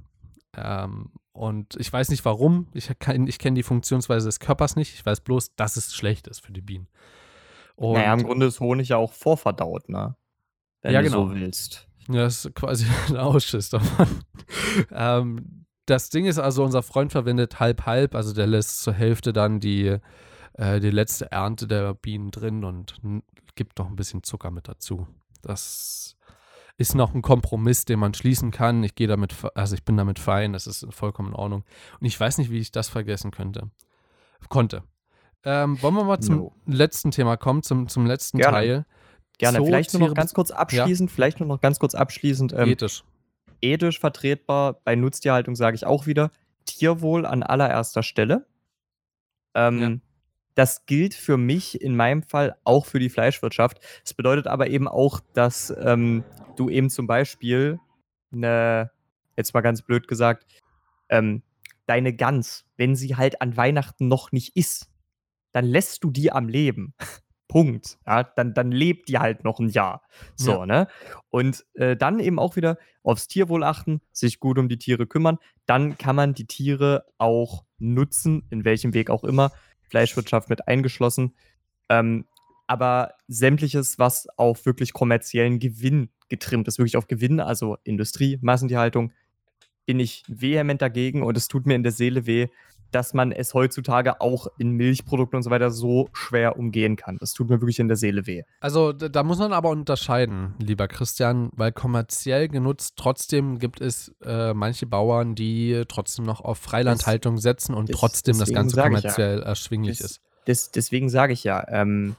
[0.55, 2.67] Ähm, und ich weiß nicht warum.
[2.73, 4.93] Ich, ich kenne die Funktionsweise des Körpers nicht.
[4.93, 6.87] Ich weiß bloß, dass es schlecht ist für die Bienen.
[7.75, 10.15] Und Naja, im Grunde ist Honig ja auch vorverdaut, ne?
[10.81, 11.27] Wenn Ja, du genau.
[11.27, 11.87] so willst.
[12.09, 14.07] Ja, das ist quasi ein Ausschuss davon.
[14.91, 19.59] ähm, das Ding ist also, unser Freund verwendet halb-halb, also der lässt zur Hälfte dann
[19.59, 19.97] die,
[20.53, 22.99] äh, die letzte Ernte der Bienen drin und
[23.55, 25.07] gibt noch ein bisschen Zucker mit dazu.
[25.41, 26.15] Das
[26.77, 28.83] ist noch ein Kompromiss, den man schließen kann.
[28.83, 31.63] Ich gehe damit, also ich bin damit fein, das ist vollkommen in Ordnung.
[31.99, 33.69] Und ich weiß nicht, wie ich das vergessen könnte.
[34.49, 34.83] Konnte.
[35.45, 36.55] Ähm, wollen wir mal zum No.
[36.65, 38.57] letzten Thema kommen, zum, zum letzten Gerne.
[38.57, 38.85] Teil.
[39.37, 39.57] Gerne.
[39.57, 42.53] Zootiere vielleicht nur noch ganz kurz abschließend, vielleicht nur noch ganz kurz abschließend.
[42.53, 43.03] Ähm, Ethisch.
[43.61, 46.31] ethisch vertretbar, bei Nutztierhaltung sage ich auch wieder,
[46.65, 48.45] Tierwohl an allererster Stelle.
[49.53, 49.91] Ähm, Ja.
[50.55, 53.79] Das gilt für mich in meinem Fall auch für die Fleischwirtschaft.
[54.03, 56.23] Das bedeutet aber eben auch, dass ähm,
[56.55, 57.79] du eben zum Beispiel
[58.31, 58.91] eine,
[59.35, 60.45] jetzt mal ganz blöd gesagt,
[61.09, 61.41] ähm,
[61.87, 64.91] deine Gans, wenn sie halt an Weihnachten noch nicht ist,
[65.53, 66.93] dann lässt du die am Leben.
[67.47, 67.99] Punkt.
[68.07, 70.01] Ja, dann, dann lebt die halt noch ein Jahr.
[70.35, 70.65] So, Ja.
[70.65, 70.87] ne?
[71.29, 75.37] Und äh, dann eben auch wieder aufs Tierwohl achten, sich gut um die Tiere kümmern.
[75.67, 79.51] Dann kann man die Tiere auch nutzen, in welchem Weg auch immer.
[79.89, 81.35] Fleischwirtschaft mit eingeschlossen.
[81.89, 82.25] Ähm,
[82.65, 89.11] aber sämtliches, was auf wirklich kommerziellen Gewinn getrimmt ist, wirklich auf Gewinn, also Industrie, Massentierhaltung,
[89.85, 92.47] bin ich vehement dagegen und es tut mir in der Seele weh,
[92.93, 97.17] dass man es heutzutage auch in Milchprodukten und so weiter so schwer umgehen kann.
[97.19, 98.43] Das tut mir wirklich in der Seele weh.
[98.59, 104.53] Also da, muss man aber unterscheiden, lieber Christian, weil kommerziell genutzt trotzdem gibt es äh,
[104.53, 108.83] manche Bauern, die trotzdem noch auf Freilandhaltung setzen und das- trotzdem das Ganze ich ja.
[108.83, 110.21] kommerziell erschwinglich Das- ist.
[110.47, 112.15] Des, deswegen sage ich ja, ähm,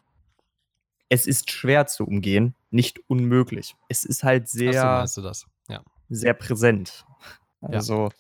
[1.09, 3.77] es ist schwer zu umgehen, nicht unmöglich.
[3.89, 5.47] Es ist halt so, sehr, meinst du das?
[5.69, 5.83] Ja.
[6.09, 7.05] sehr präsent.
[7.61, 8.11] Also,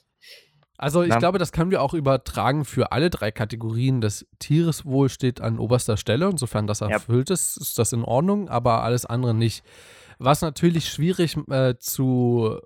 [0.76, 1.18] Also ich Na?
[1.18, 4.00] glaube, das können wir auch übertragen für alle drei Kategorien.
[4.00, 6.28] Das Tiereswohl steht an oberster Stelle.
[6.28, 6.88] Insofern das Ja.
[6.88, 9.64] erfüllt ist, ist das in Ordnung, aber alles andere nicht.
[10.18, 12.58] Was natürlich schwierig äh, zu,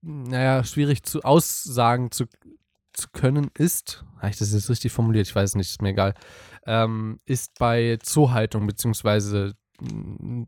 [0.00, 2.26] naja, schwierig zu aussagen zu,
[2.92, 5.26] zu können ist, habe ich das jetzt richtig formuliert?
[5.26, 6.14] Ich weiß es nicht, ist mir egal,
[6.66, 10.44] ähm, ist bei Zoohaltung beziehungsweise mm,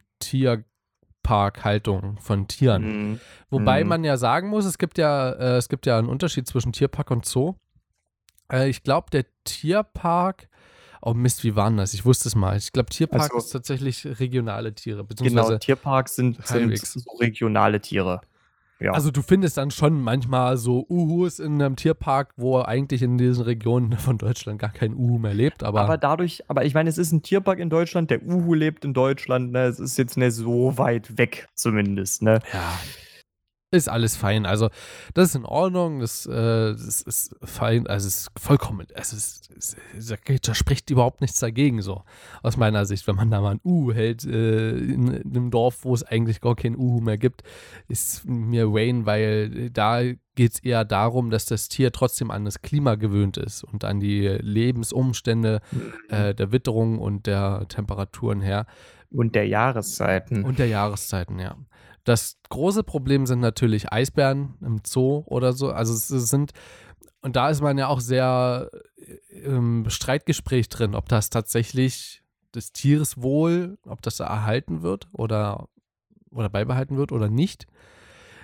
[1.30, 3.12] Tierparkhaltung von Tieren.
[3.14, 3.18] mh,
[3.50, 3.88] Wobei Mhm.
[3.88, 7.10] man ja sagen muss, es gibt ja, äh, es gibt ja einen Unterschied zwischen Tierpark
[7.10, 7.54] und Zoo.
[8.52, 10.48] Äh, ich glaube, der Tierpark,
[11.02, 11.94] oh Mist, wie war denn das?
[11.94, 12.56] Ich wusste es mal.
[12.56, 18.20] Ich glaube, Tierpark Also- ist tatsächlich regionale Tiere, genau, Tierparks sind, sind so regionale Tiere.
[18.78, 18.92] Ja.
[18.92, 23.44] also du findest dann schon manchmal so Uhus in einem Tierpark, wo eigentlich in diesen
[23.44, 26.98] Regionen von Deutschland gar kein Uhu mehr lebt, aber, aber dadurch, aber ich meine, es
[26.98, 29.64] ist ein Tierpark in Deutschland, der Uhu lebt in Deutschland, ne?
[29.64, 32.40] Es ist jetzt nicht so weit weg, zumindest, ne?
[32.52, 32.72] ja,
[33.76, 34.46] ist alles fein.
[34.46, 34.70] Also
[35.14, 39.50] das ist in Ordnung, das, äh, das ist fein, also es ist vollkommen, es ist,
[39.56, 39.76] es,
[40.42, 42.02] da spricht überhaupt nichts dagegen so,
[42.42, 43.06] aus meiner Sicht.
[43.06, 46.40] Wenn man da mal ein Uhu hält äh, in, in einem Dorf, wo es eigentlich
[46.40, 47.42] gar kein Uhu mehr gibt,
[47.88, 50.02] ist mir Wayne, weil da
[50.36, 53.98] geht es eher darum, dass das Tier trotzdem an das Klima gewöhnt ist und an
[53.98, 55.60] die Lebensumstände
[56.08, 58.66] äh, der Witterung und der Temperaturen her.
[59.10, 60.44] Und der Jahreszeiten.
[60.44, 61.56] Und der Jahreszeiten, ja.
[62.06, 65.72] Das große Problem sind natürlich Eisbären im Zoo oder so.
[65.72, 66.52] Also es sind,
[67.20, 72.22] und da ist man ja auch sehr äh, im Streitgespräch drin, ob das tatsächlich
[72.54, 75.68] des Tieres wohl, ob das erhalten wird oder,
[76.30, 77.66] oder beibehalten wird oder nicht.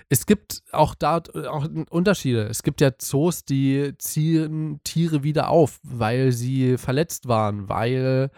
[0.08, 2.42] Es gibt auch da auch Unterschiede.
[2.48, 8.32] Es gibt ja Zoos, die ziehen Tiere wieder auf, weil sie verletzt waren, weil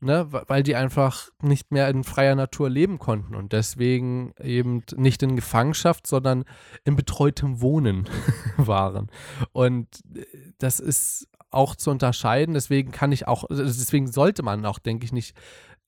[0.00, 5.22] ne, weil die einfach nicht mehr in freier Natur leben konnten und deswegen eben nicht
[5.22, 6.44] in Gefangenschaft, sondern
[6.84, 8.08] in betreutem Wohnen
[8.56, 9.10] waren.
[9.52, 10.24] Und äh,
[10.58, 15.12] das ist auch zu unterscheiden, deswegen kann ich auch, deswegen sollte man auch, denke ich,
[15.12, 15.36] nicht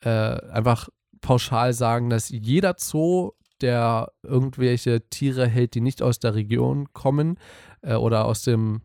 [0.00, 0.88] äh, einfach
[1.20, 7.38] pauschal sagen, dass jeder Zoo, der irgendwelche Tiere hält, die nicht aus der Region kommen
[7.82, 8.82] äh, oder aus dem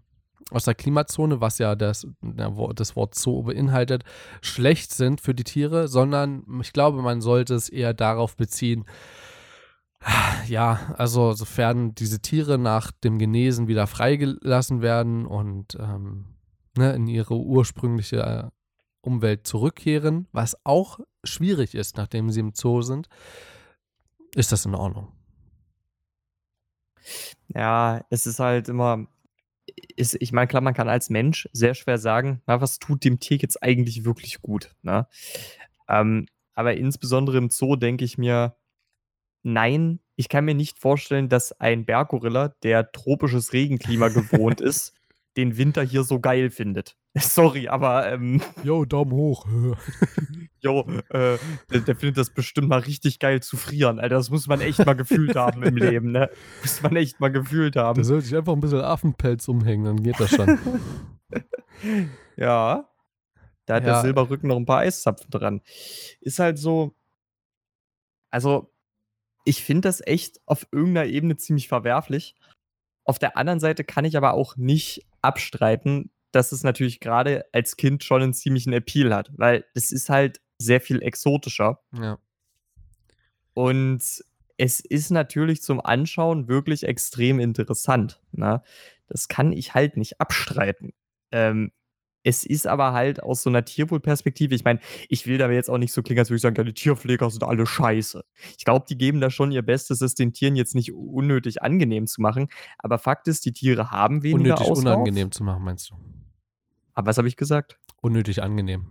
[0.51, 4.03] aus der Klimazone, was ja das, das Wort Zoo beinhaltet,
[4.41, 8.85] schlecht sind für die Tiere, sondern ich glaube, man sollte es eher darauf beziehen,
[10.47, 16.37] ja, also sofern diese Tiere nach dem Genesen wieder freigelassen werden und ähm,
[16.77, 18.49] ne, in ihre ursprüngliche äh,
[19.01, 23.07] Umwelt zurückkehren, was auch schwierig ist, nachdem sie im Zoo sind,
[24.35, 25.11] ist das in Ordnung.
[27.47, 29.07] Ja, es ist halt immer,
[29.95, 33.19] ist, ich meine, klar, man kann als Mensch sehr schwer sagen, na, was tut dem
[33.19, 34.75] Tier jetzt eigentlich wirklich gut.
[34.81, 35.07] Ne?
[35.87, 38.55] Ähm, aber insbesondere im Zoo denke ich mir,
[39.43, 44.93] nein, ich kann mir nicht vorstellen, dass ein Berggorilla, der tropisches Regenklima gewohnt ist,
[45.37, 46.97] den Winter hier so geil findet.
[47.21, 49.45] Sorry, aber ähm, Jo, Daumen hoch.
[50.59, 51.37] jo, äh,
[51.71, 54.15] der, der findet das bestimmt mal richtig geil zu frieren, Alter.
[54.15, 56.29] Das muss man echt mal gefühlt haben im Leben, ne?
[56.61, 57.97] Muss man echt mal gefühlt haben.
[57.97, 60.59] Da sollte ich einfach ein bisschen Affenpelz umhängen, dann geht das schon.
[62.35, 62.89] Ja.
[63.65, 63.93] Da hat Ja.
[63.93, 65.61] der Silberrücken noch ein paar Eiszapfen dran.
[66.21, 66.95] Ist halt so.
[68.31, 68.71] Also,
[69.45, 72.35] ich finde das echt auf irgendeiner Ebene ziemlich verwerflich.
[73.03, 77.77] Auf der anderen Seite kann ich aber auch nicht abstreiten, dass es natürlich gerade als
[77.77, 81.79] Kind schon einen ziemlichen Appeal hat, weil es ist halt sehr viel exotischer.
[81.99, 82.17] ja.
[83.53, 84.03] Und
[84.57, 88.21] es ist natürlich zum Anschauen wirklich extrem interessant.
[88.31, 88.61] Ne?
[89.07, 90.93] Das kann ich halt nicht abstreiten.
[91.31, 91.71] Ähm,
[92.21, 94.79] es ist aber halt aus so einer Tierwohlperspektive, ich meine,
[95.09, 97.29] ich will da jetzt auch nicht so klingen, als würde ich sagen, ja, die Tierpfleger
[97.31, 98.23] sind alle scheiße.
[98.57, 102.05] Ich glaube, die geben da schon ihr Bestes, es den Tieren jetzt nicht unnötig angenehm
[102.05, 102.49] zu machen.
[102.77, 104.95] Aber Fakt ist, die Tiere haben weniger Unnötig Auslauf.
[104.95, 105.95] unangenehm zu machen, meinst du?
[106.97, 107.77] Aber was habe ich gesagt?
[108.01, 108.87] Unnötig angenehm.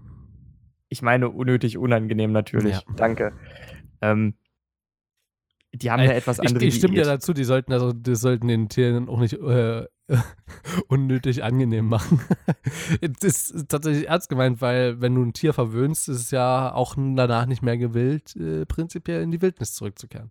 [0.88, 2.76] Ich meine unnötig unangenehm natürlich.
[2.76, 2.94] Ja.
[2.94, 3.32] Danke.
[4.00, 4.34] Ähm,
[5.74, 8.14] die haben Ey, ja etwas Ich, andere ich stimme dir dazu, die sollten, also, die
[8.14, 9.86] sollten den Tieren auch nicht äh,
[10.86, 12.20] unnötig angenehm machen.
[13.20, 16.94] das ist tatsächlich ernst gemeint, weil wenn du ein Tier verwöhnst, ist es ja auch
[16.94, 20.30] danach nicht mehr gewillt, äh, prinzipiell in die Wildnis zurückzukehren.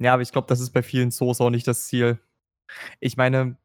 [0.00, 2.18] Ja, aber ich glaube, das ist bei vielen Zoos auch nicht das Ziel.
[2.98, 3.58] Ich meine,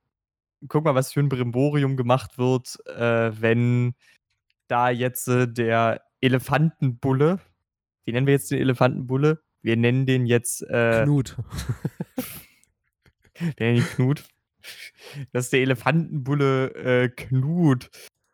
[0.68, 3.96] guck mal, was für ein Brimborium gemacht wird, äh, wenn
[4.68, 7.40] da jetzt äh, der Elefantenbulle,
[8.06, 9.42] wie nennen wir jetzt den Elefantenbulle?
[9.62, 11.38] Wir nennen den jetzt äh, Knut.
[13.36, 14.24] wir nennen ihn Knut.
[15.32, 17.90] Dass der Elefantenbulle äh, Knut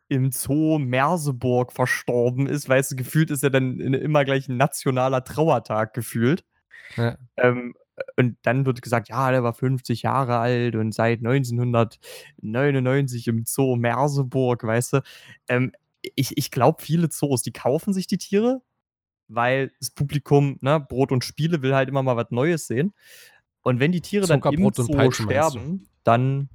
[0.08, 5.24] im Zoo Merseburg verstorben ist, weil es gefühlt ist ja dann immer gleich ein nationaler
[5.24, 6.44] Trauertag gefühlt.
[6.96, 7.16] Ja.
[7.36, 7.74] Ähm,
[8.16, 13.76] und dann wird gesagt, ja, der war 50 Jahre alt und seit 1999 im Zoo
[13.76, 15.00] Merseburg, weißt du.
[15.48, 15.72] Ähm,
[16.16, 18.62] ich ich glaube, viele Zoos, die kaufen sich die Tiere,
[19.28, 22.94] weil das Publikum, ne, Brot und Spiele will halt immer mal was Neues sehen.
[23.62, 25.60] Und wenn die Tiere dann im und Zoo Peitsche, meinst du?
[25.60, 26.48] sterben, dann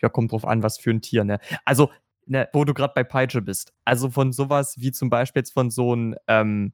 [0.00, 1.38] ja, kommt drauf an, was für ein Tier, ne?
[1.64, 1.90] Also,
[2.26, 3.72] ne, wo du gerade bei Peitsche bist.
[3.84, 6.72] Also von sowas wie zum Beispiel jetzt von so 'n, ähm,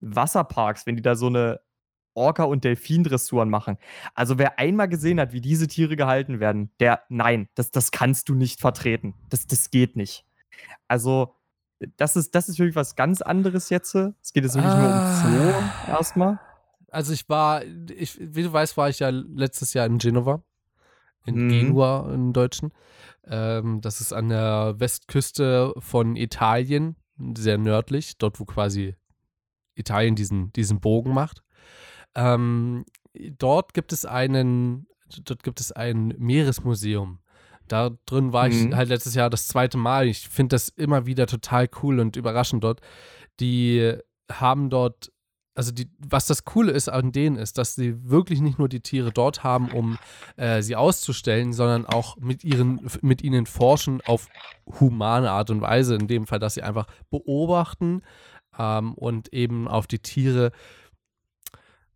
[0.00, 1.60] Wasserparks, wenn die da so 'ne
[2.14, 3.78] Orca und Delfindressuren machen.
[4.14, 8.28] Also, wer einmal gesehen hat, wie diese Tiere gehalten werden, der nein, das das kannst
[8.28, 9.14] du nicht vertreten.
[9.30, 10.24] Das das geht nicht.
[10.88, 11.34] Also,
[11.96, 13.94] das ist das ist wirklich was ganz anderes jetzt.
[13.94, 15.98] Es geht jetzt wirklich nur um Zoo Ah.
[15.98, 16.40] erst mal.
[16.90, 20.42] Also ich war, ich, wie du weißt, war ich ja letztes Jahr in Genova.
[21.24, 21.48] In Mhm.
[21.48, 22.72] Genua im Deutschen.
[23.24, 26.96] Ähm, das ist an der Westküste von Italien,
[27.34, 28.94] sehr nördlich, dort wo quasi
[29.74, 31.42] Italien diesen, diesen Bogen macht.
[32.14, 32.84] Ähm,
[33.38, 34.86] dort gibt es einen,
[35.24, 37.18] dort gibt es ein Meeresmuseum.
[37.68, 38.76] Da drin war ich Mhm.
[38.76, 40.08] halt letztes Jahr das zweite Mal.
[40.08, 42.80] Ich finde das immer wieder total cool und überraschend dort.
[43.40, 43.94] Die
[44.30, 45.10] haben dort,
[45.54, 48.80] also die, was das Coole ist an denen ist, dass sie wirklich nicht nur die
[48.80, 49.98] Tiere dort haben, um
[50.36, 54.28] äh, sie auszustellen, sondern auch mit ihren, mit ihnen forschen auf
[54.80, 55.94] humane Art und Weise.
[55.94, 58.02] In dem Fall, dass sie einfach beobachten
[58.58, 60.52] ähm, und eben auf die Tiere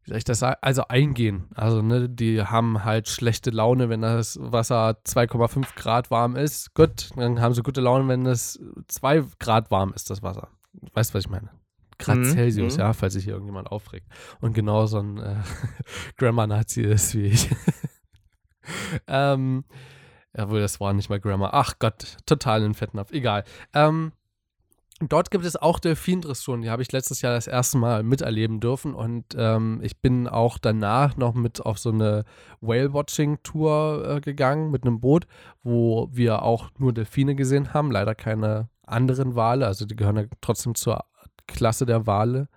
[0.07, 0.57] wie soll ich das sagen?
[0.61, 1.48] Also eingehen.
[1.57, 6.74] Also, ne, die haben halt schlechte Laune, wenn das Wasser 2,5 Grad warm ist.
[6.74, 10.48] Gut, dann haben sie gute Laune, wenn es 2 Grad warm ist, das Wasser.
[10.94, 11.50] Weißt du, was ich meine?
[11.98, 12.80] Grad Mhm, Celsius, mhm.
[12.80, 14.07] ja, falls sich hier irgendjemand aufregt.
[14.40, 15.42] Und genau so ein äh,
[16.18, 17.50] Grammar-Nazi ist wie ich.
[19.09, 19.64] ähm,
[20.36, 21.50] jawohl, das war nicht mal Grammar.
[21.52, 23.11] Ach Gott, total in Fettnapf.
[23.11, 23.42] Egal.
[23.74, 24.12] Ähm,
[25.01, 28.94] Dort gibt es auch Delfindressuren, die habe ich letztes Jahr das erste Mal miterleben dürfen
[28.94, 32.24] und ähm, ich bin auch danach noch mit auf so eine
[32.62, 35.26] Whale-Watching-Tour äh, gegangen mit einem Boot,
[35.62, 40.24] wo wir auch nur Delfine gesehen haben, leider keine anderen Wale, also die gehören ja
[40.40, 41.05] trotzdem zur
[41.47, 42.49] Klasse der Wale.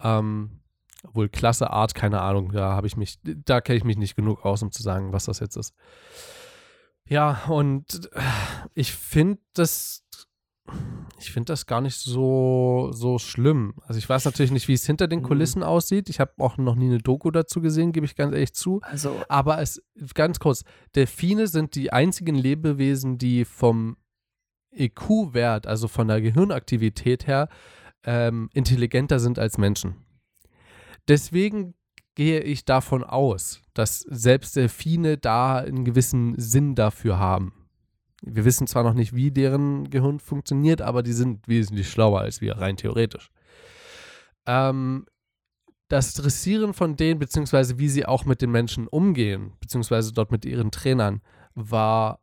[0.00, 0.60] Ähm,
[1.02, 4.44] obwohl Klasse, Art, keine Ahnung, da habe ich mich, da kenne ich mich nicht genug
[4.44, 5.74] aus, um zu sagen, was das jetzt ist.
[7.06, 8.08] Ja, und
[8.74, 10.04] ich finde das
[11.18, 13.74] ich finde das gar nicht so, so schlimm.
[13.86, 15.24] Also ich weiß natürlich nicht, wie es hinter den Mhm.
[15.24, 16.08] Kulissen aussieht.
[16.08, 18.80] Ich habe auch noch nie eine Doku dazu gesehen, gebe ich ganz ehrlich zu.
[18.82, 19.82] Also, Aber es,
[20.14, 23.96] ganz kurz, Delfine sind die einzigen Lebewesen, die vom
[24.72, 27.48] EQ-Wert, also von der Gehirnaktivität her,
[28.04, 30.04] ähm, intelligenter sind als Menschen.
[31.08, 31.74] Deswegen
[32.14, 37.52] gehe ich davon aus, dass selbst Delfine da einen gewissen Sinn dafür haben.
[38.26, 42.40] Wir wissen zwar noch nicht, wie deren Gehirn funktioniert, aber die sind wesentlich schlauer als
[42.40, 43.30] wir, rein theoretisch.
[44.46, 45.06] Ähm,
[45.88, 50.44] das Dressieren von denen, beziehungsweise wie sie auch mit den Menschen umgehen, beziehungsweise dort mit
[50.44, 51.20] ihren Trainern,
[51.54, 52.20] war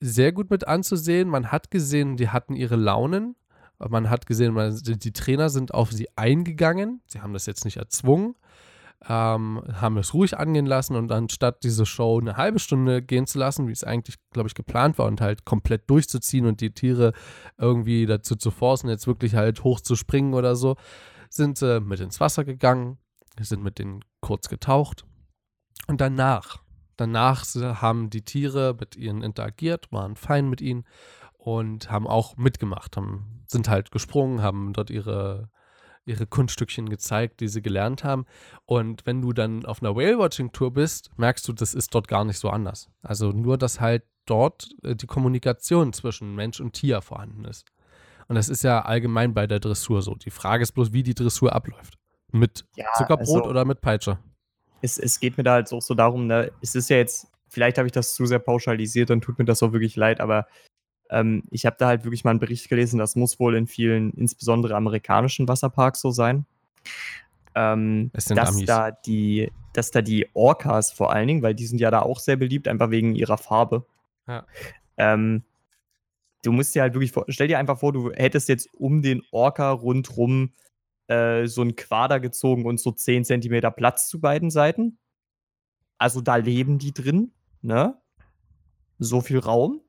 [0.00, 1.28] sehr gut mit anzusehen.
[1.28, 3.34] Man hat gesehen, die hatten ihre Launen.
[3.78, 7.02] Man hat gesehen, man, die Trainer sind auf sie eingegangen.
[7.06, 8.34] Sie haben das jetzt nicht erzwungen,
[9.08, 13.38] ähm, haben es ruhig angehen lassen und anstatt diese Show eine halbe Stunde gehen zu
[13.38, 17.12] lassen, wie es eigentlich, glaube ich, geplant war und halt komplett durchzuziehen und die Tiere
[17.58, 20.76] irgendwie dazu zu forcen, jetzt wirklich halt hoch zu springen oder so,
[21.28, 22.98] sind sie mit ins Wasser gegangen,
[23.40, 25.04] sind mit denen kurz getaucht
[25.86, 26.62] und danach,
[26.96, 30.84] danach haben die Tiere mit ihnen interagiert, waren fein mit ihnen
[31.38, 35.50] und haben auch mitgemacht, haben, sind halt gesprungen, haben dort ihre,
[36.06, 38.26] ihre Kunststückchen gezeigt, die sie gelernt haben.
[38.64, 42.38] Und wenn du dann auf einer Whale-Watching-Tour bist, merkst du, das ist dort gar nicht
[42.38, 42.88] so anders.
[43.02, 47.66] Also nur, dass halt dort äh, die Kommunikation zwischen Mensch und Tier vorhanden ist.
[48.28, 50.14] Und das ist ja allgemein bei der Dressur so.
[50.14, 51.98] Die Frage ist bloß, wie die Dressur abläuft.
[52.32, 54.18] Mit ja, Zuckerbrot also, oder mit Peitsche?
[54.82, 57.78] es, es geht mir da halt auch so darum, ne, es ist ja jetzt, vielleicht
[57.78, 60.46] habe ich das zu sehr pauschalisiert, dann tut mir das auch wirklich leid, aber
[61.10, 64.12] ähm, ich habe da halt wirklich mal einen Bericht gelesen, das muss wohl in vielen,
[64.12, 66.46] insbesondere amerikanischen Wasserparks so sein.
[67.54, 68.66] Ähm, dass Amis.
[68.66, 72.20] da die, dass da die Orcas vor allen Dingen, weil die sind ja da auch
[72.20, 73.86] sehr beliebt, einfach wegen ihrer Farbe.
[74.26, 74.46] Ja.
[74.98, 75.42] Ähm,
[76.42, 79.22] du musst dir halt wirklich vor, stell dir einfach vor, du hättest jetzt um den
[79.30, 80.52] Orca rundrum
[81.08, 84.98] äh, so ein Quader gezogen und so 10 Zentimeter Platz zu beiden Seiten.
[85.98, 87.32] Also da leben die drin,
[87.62, 87.96] ne?
[88.98, 89.80] so viel Raum.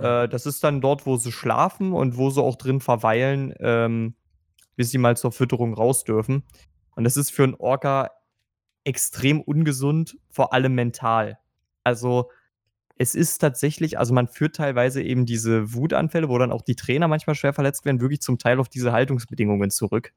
[0.00, 4.14] Äh, das ist dann dort, wo sie schlafen und wo sie auch drin verweilen, ähm,
[4.76, 6.44] bis sie mal zur Fütterung raus dürfen.
[6.96, 8.10] Und das ist für einen Orca
[8.84, 11.38] extrem ungesund, vor allem mental.
[11.84, 12.30] Also
[12.96, 17.08] es ist tatsächlich, also man führt teilweise eben diese Wutanfälle, wo dann auch die Trainer
[17.08, 20.12] manchmal schwer verletzt werden, wirklich zum Teil auf diese Haltungsbedingungen zurück.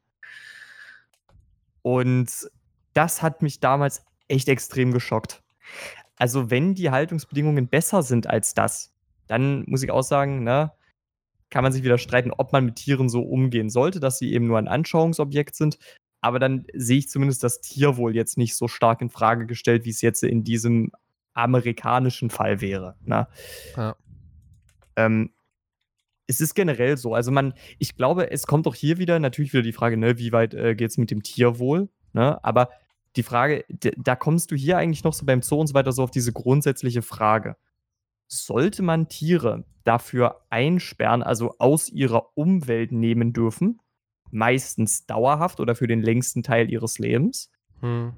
[1.82, 2.30] Und
[2.94, 5.42] das hat mich damals echt extrem geschockt.
[6.18, 8.93] Also, wenn die Haltungsbedingungen besser sind als das,
[9.34, 10.72] dann muss ich auch sagen, ne,
[11.50, 14.48] kann man sich wieder streiten, ob man mit Tieren so umgehen sollte, dass sie eben
[14.48, 15.78] nur ein Anschauungsobjekt sind.
[16.22, 19.90] Aber dann sehe ich zumindest das Tierwohl jetzt nicht so stark in Frage gestellt, wie
[19.90, 20.92] es jetzt in diesem
[21.34, 22.96] amerikanischen Fall wäre.
[23.04, 23.28] Ne?
[23.76, 23.96] Ja.
[24.96, 25.32] Ähm,
[26.28, 27.14] es ist generell so.
[27.14, 30.32] Also man, ich glaube, es kommt auch hier wieder natürlich wieder die Frage, ne, wie
[30.32, 31.90] weit äh, geht es mit dem Tierwohl?
[32.14, 32.44] Ne?
[32.44, 32.70] Aber
[33.16, 33.66] die Frage,
[33.98, 36.34] da kommst du hier eigentlich noch so beim Zoo und so weiter so auf diese
[36.34, 37.58] grundsätzliche Frage.
[38.28, 43.80] Sollte man Tiere dafür einsperren, also aus ihrer Umwelt nehmen dürfen,
[44.32, 47.52] meistens dauerhaft oder für den längsten Teil ihres Lebens,
[47.82, 48.14] hm.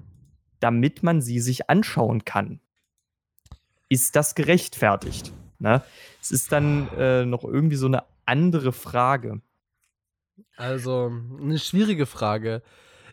[0.59, 2.59] damit man sie sich anschauen kann?
[3.89, 5.33] ist das gerechtfertigt?
[5.59, 5.81] Ne?
[6.21, 9.41] Es ist dann äh, noch irgendwie so eine andere Frage.
[10.57, 12.61] Also, eine schwierige Frage.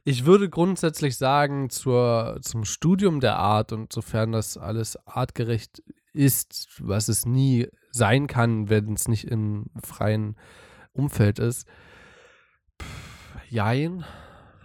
[0.05, 5.83] Ich würde grundsätzlich sagen, zur, zum Studium der Art und sofern das alles artgerecht
[6.13, 10.37] ist, was es nie sein kann, wenn es nicht im freien
[10.93, 11.67] Umfeld ist,
[12.81, 14.05] pff, jein.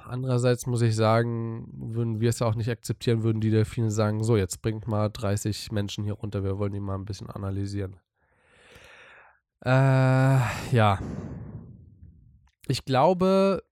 [0.05, 4.37] Andererseits muss ich sagen, würden wir es auch nicht akzeptieren, würden die Delfine sagen, so,
[4.37, 7.99] jetzt bringt mal 30 Menschen hier runter, wir wollen die mal ein bisschen analysieren.
[9.65, 10.39] Äh,
[10.71, 10.99] ja.
[12.69, 13.63] Ich glaube,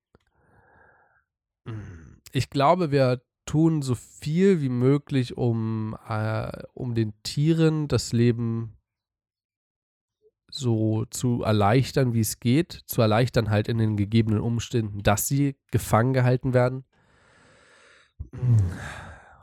[2.32, 3.22] ich glaube, wir
[3.56, 8.76] tun so viel wie möglich, um, äh, um den Tieren das Leben
[10.52, 15.56] so zu erleichtern, wie es geht, zu erleichtern halt in den gegebenen Umständen, dass sie
[15.72, 16.84] gefangen gehalten werden?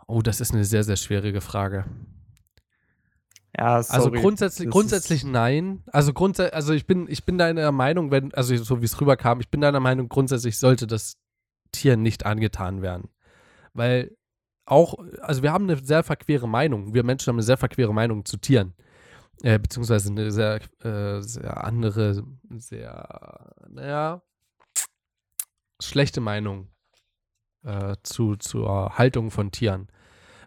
[0.07, 1.87] Oh, das ist eine sehr, sehr schwierige Frage.
[3.57, 4.05] Ja, also sorry.
[4.09, 5.85] Also grundsätzlich, grundsätzlich nein.
[5.87, 9.41] Also grundsätzlich, also ich bin, ich bin deiner Meinung, wenn, also so wie es rüberkam,
[9.41, 11.17] ich bin deiner Meinung, grundsätzlich sollte das
[11.71, 13.09] Tier nicht angetan werden.
[13.75, 14.17] Weil
[14.65, 16.95] auch, also wir haben eine sehr verquere Meinung.
[16.95, 18.75] Wir Menschen haben eine sehr verquere Meinung zu Tieren
[19.43, 24.23] äh, beziehungsweise eine sehr, äh, sehr andere, sehr, naja,
[25.81, 26.69] schlechte Meinung
[27.65, 29.89] äh, zu, zur Haltung von Tieren.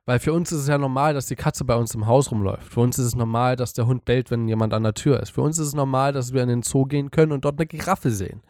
[0.05, 2.71] Weil für uns ist es ja normal, dass die Katze bei uns im Haus rumläuft.
[2.71, 5.31] Für uns ist es normal, dass der Hund bellt, wenn jemand an der Tür ist.
[5.31, 7.65] Für uns ist es normal, dass wir in den Zoo gehen können und dort eine
[7.65, 8.43] Giraffe sehen.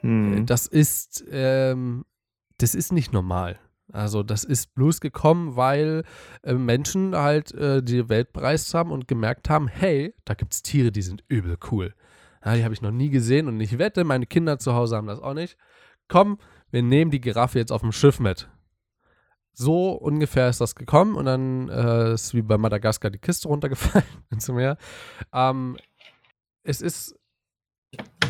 [0.00, 0.44] Hm.
[0.44, 2.04] Das ist, ähm,
[2.58, 3.58] das ist nicht normal.
[3.92, 6.04] Also das ist bloß gekommen, weil
[6.42, 10.62] äh, Menschen halt äh, die Welt bereist haben und gemerkt haben, hey, da gibt es
[10.62, 11.94] Tiere, die sind übel cool.
[12.44, 15.06] Ja, die habe ich noch nie gesehen und ich wette, meine Kinder zu Hause haben
[15.06, 15.56] das auch nicht.
[16.08, 16.38] Komm,
[16.70, 18.48] wir nehmen die Giraffe jetzt auf dem Schiff mit.
[19.52, 24.06] So ungefähr ist das gekommen und dann äh, ist wie bei Madagaskar die Kiste runtergefallen
[24.30, 24.76] ins Meer.
[25.32, 25.76] Ähm,
[26.62, 27.16] es ist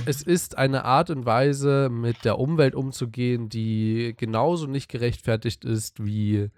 [0.06, 6.04] es ist eine Art und Weise, mit der Umwelt umzugehen, die genauso nicht gerechtfertigt ist
[6.04, 6.50] wie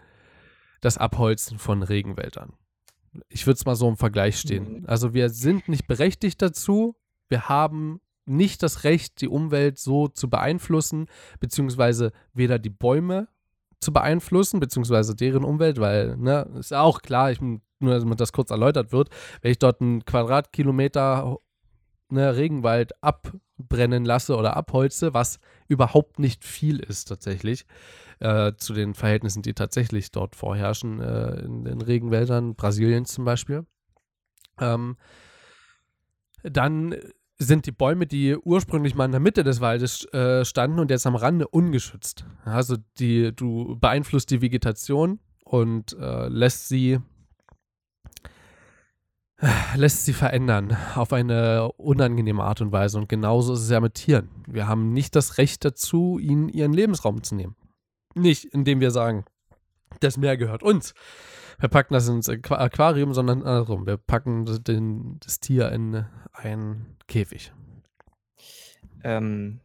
[0.80, 2.52] das Abholzen von Regenwäldern.
[3.28, 4.80] Ich würde es mal so im Vergleich stehen.
[4.80, 4.84] Mhm.
[4.86, 6.96] Also wir sind nicht berechtigt dazu.
[7.28, 11.06] Wir haben nicht das Recht, die Umwelt so zu beeinflussen,
[11.40, 13.28] beziehungsweise weder die Bäume
[13.80, 18.32] zu beeinflussen, beziehungsweise deren Umwelt, weil, ne, ist ja auch klar, ich, nur damit das
[18.32, 19.08] kurz erläutert wird,
[19.40, 21.38] wenn ich dort einen Quadratkilometer
[22.12, 27.66] ne, Regenwald abbrennen lasse oder abholze, was überhaupt nicht viel ist tatsächlich,
[28.20, 33.66] äh, zu den Verhältnissen, die tatsächlich dort vorherrschen äh, in den Regenwäldern, Brasiliens zum Beispiel.
[34.60, 34.96] Ähm,
[36.42, 36.94] dann
[37.38, 41.06] sind die Bäume, die ursprünglich mal in der Mitte des Waldes äh, standen und jetzt
[41.06, 42.24] am Rande ungeschützt.
[42.44, 46.98] Also die, du beeinflusst die Vegetation und äh, lässt sie
[49.76, 52.98] lässt sie verändern auf eine unangenehme Art und Weise.
[52.98, 54.30] Und genauso ist es ja mit Tieren.
[54.46, 57.56] Wir haben nicht das Recht dazu, ihnen ihren Lebensraum zu nehmen.
[58.14, 59.24] Nicht, indem wir sagen,
[60.00, 60.94] das Meer gehört uns.
[61.60, 63.86] Wir packen das ins Aquarium, sondern andersrum.
[63.86, 67.52] Wir packen den, das Tier in einen Käfig.
[69.02, 69.60] Ähm,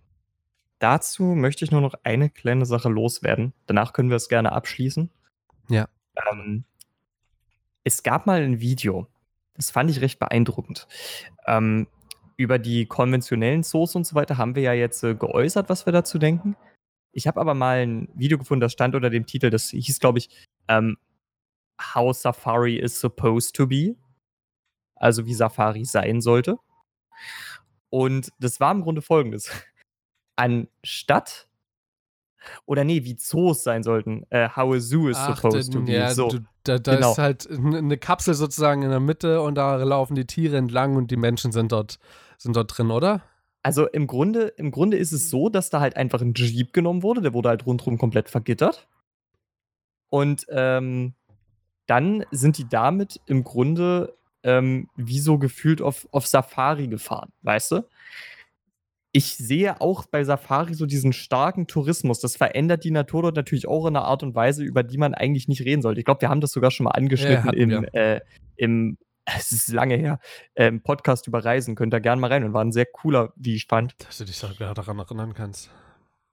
[0.79, 3.53] dazu möchte ich nur noch eine kleine Sache loswerden.
[3.65, 5.09] Danach können wir es gerne abschließen.
[5.69, 5.87] Ja.
[6.31, 6.65] Ähm,
[7.83, 9.07] es gab mal ein Video,
[9.55, 10.87] das fand ich recht beeindruckend.
[11.45, 11.87] Ähm,
[12.37, 15.93] über die konventionellen Zoos und so weiter haben wir ja jetzt äh, geäußert, was wir
[15.93, 16.55] dazu denken.
[17.11, 20.17] Ich habe aber mal ein Video gefunden, das stand unter dem Titel, das hieß, glaube
[20.17, 20.29] ich,
[20.67, 20.97] ähm,
[21.79, 23.95] How Safari is Supposed to Be.
[24.95, 26.57] also wie Safari sein sollte.
[27.89, 29.51] Und das war im Grunde folgendes.
[30.35, 31.47] Anstatt
[32.65, 34.25] oder nee, wie Zoos sein sollten.
[34.29, 35.93] Äh, how a zoo is Ach, supposed to denn, be.
[35.93, 36.29] ja, so.
[36.29, 37.11] du, da, da genau.
[37.11, 41.11] ist halt eine Kapsel sozusagen in der Mitte und da laufen die Tiere entlang und
[41.11, 41.99] die Menschen sind dort,
[42.37, 43.21] sind dort drin, oder?
[43.63, 47.01] Also im Grunde, im Grunde ist es so, dass da halt einfach ein Jeep genommen
[47.01, 48.87] wurde, der wurde halt rundherum komplett vergittert.
[50.09, 51.15] Und ähm,
[51.87, 57.71] dann sind die damit im Grunde ähm, wie so gefühlt auf, auf Safari gefahren, weißt
[57.71, 57.87] du?
[59.15, 62.19] Ich sehe auch bei Safari so diesen starken Tourismus.
[62.19, 65.13] Das verändert die Natur dort natürlich auch in einer Art und Weise, über die man
[65.13, 65.99] eigentlich nicht reden sollte.
[65.99, 68.21] Ich glaube, wir haben das sogar schon mal angeschnitten hatten im, äh,
[68.55, 68.97] im,
[69.37, 70.19] es ist lange her,
[70.55, 71.75] ähm, Podcast über Reisen.
[71.75, 73.93] Könnt ihr gerne mal rein und war ein sehr cooler, wie ich fand.
[73.99, 75.69] Dass du dich sogar daran erinnern kannst.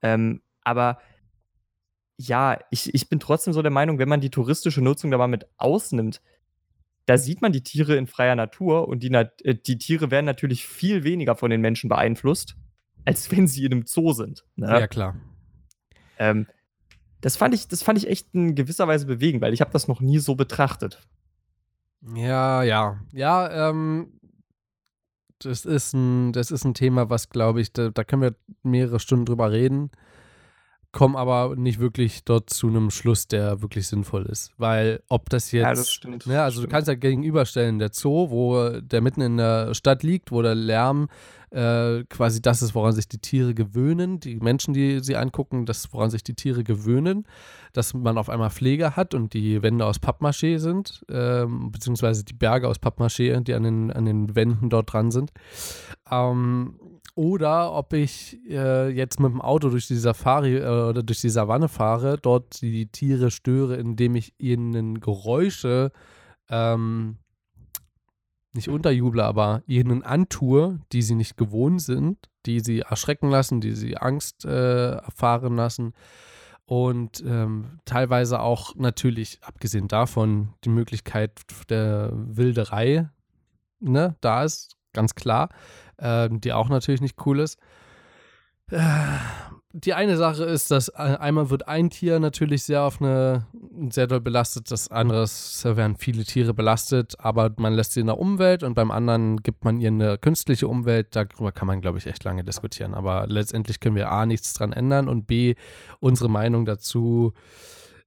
[0.01, 0.97] Ähm, aber
[2.17, 5.27] ja, ich, ich bin trotzdem so der Meinung, wenn man die touristische Nutzung da mal
[5.27, 6.19] mit ausnimmt,
[7.05, 10.25] da sieht man die Tiere in freier Natur und die, Nat äh, die Tiere werden
[10.25, 12.55] natürlich viel weniger von den Menschen beeinflusst,
[13.05, 14.45] als wenn sie in einem Zoo sind.
[14.55, 14.67] Ne?
[14.67, 15.15] Ja, klar.
[16.17, 16.47] Ähm,
[17.21, 19.87] das, fand ich, das fand ich echt in gewisser Weise bewegend, weil ich habe das
[19.87, 21.07] noch nie so betrachtet.
[22.15, 22.99] Ja, ja.
[23.11, 24.19] Ja, ähm,
[25.39, 28.99] das ist ein, das ist ein Thema, was, glaube ich, da, da können wir mehrere
[28.99, 29.91] Stunden drüber reden,
[30.91, 34.51] kommen aber nicht wirklich dort zu einem Schluss, der wirklich sinnvoll ist.
[34.57, 35.63] Weil ob das jetzt.
[35.63, 36.25] Ja, das stimmt.
[36.25, 36.71] Ja, also Stimmt.
[36.71, 40.55] du kannst ja gegenüberstellen, der Zoo, wo der mitten in der Stadt liegt, wo der
[40.55, 41.07] Lärm
[41.51, 45.93] äh, quasi das ist, woran sich die Tiere gewöhnen, die Menschen, die sie angucken, das,
[45.93, 47.25] woran sich die Tiere gewöhnen,
[47.73, 52.33] dass man auf einmal Pflege hat und die Wände aus Pappmaché sind, ähm, beziehungsweise die
[52.33, 55.31] Berge aus Pappmaché, die an den, an den Wänden dort dran sind.
[56.09, 56.79] Ähm,
[57.15, 61.29] oder ob ich äh, jetzt mit dem Auto durch die Safari äh, oder durch die
[61.29, 65.91] Savanne fahre, dort die Tiere störe, indem ich ihnen Geräusche
[66.49, 67.17] ähm,
[68.53, 73.73] nicht unterjuble, aber ihnen antue, die sie nicht gewohnt sind, die sie erschrecken lassen, die
[73.73, 75.93] sie Angst äh, erfahren lassen.
[76.65, 83.09] Und ähm, teilweise auch natürlich, abgesehen davon, die Möglichkeit der Wilderei,
[83.79, 85.49] ne, da ist, ganz klar,
[85.99, 87.59] ähm, die auch natürlich nicht cool ist.
[88.69, 89.17] Äh,
[89.73, 93.45] die eine Sache ist, dass äh, einmal wird ein Tier natürlich sehr auf eine
[93.89, 95.25] sehr doll belastet, das andere
[95.63, 99.63] werden viele Tiere belastet, aber man lässt sie in der Umwelt und beim anderen gibt
[99.63, 101.15] man ihr eine künstliche Umwelt.
[101.15, 102.93] Darüber kann man, glaube ich, echt lange diskutieren.
[102.93, 105.55] Aber letztendlich können wir A nichts dran ändern und B,
[105.99, 107.33] unsere Meinung dazu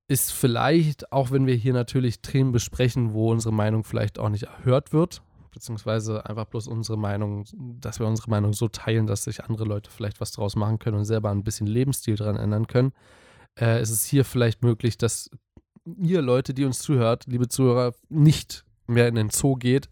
[0.06, 4.44] ist vielleicht, auch wenn wir hier natürlich Themen besprechen, wo unsere Meinung vielleicht auch nicht
[4.44, 5.22] erhört wird,
[5.54, 7.44] beziehungsweise einfach bloß unsere Meinung,
[7.80, 10.98] dass wir unsere Meinung so teilen, dass sich andere Leute vielleicht was draus machen können
[10.98, 12.92] und selber ein bisschen Lebensstil dran ändern können,
[13.58, 15.30] äh, ist es hier vielleicht möglich, dass
[15.84, 19.88] ihr Leute, die uns zuhört, liebe Zuhörer, nicht mehr in den Zoo geht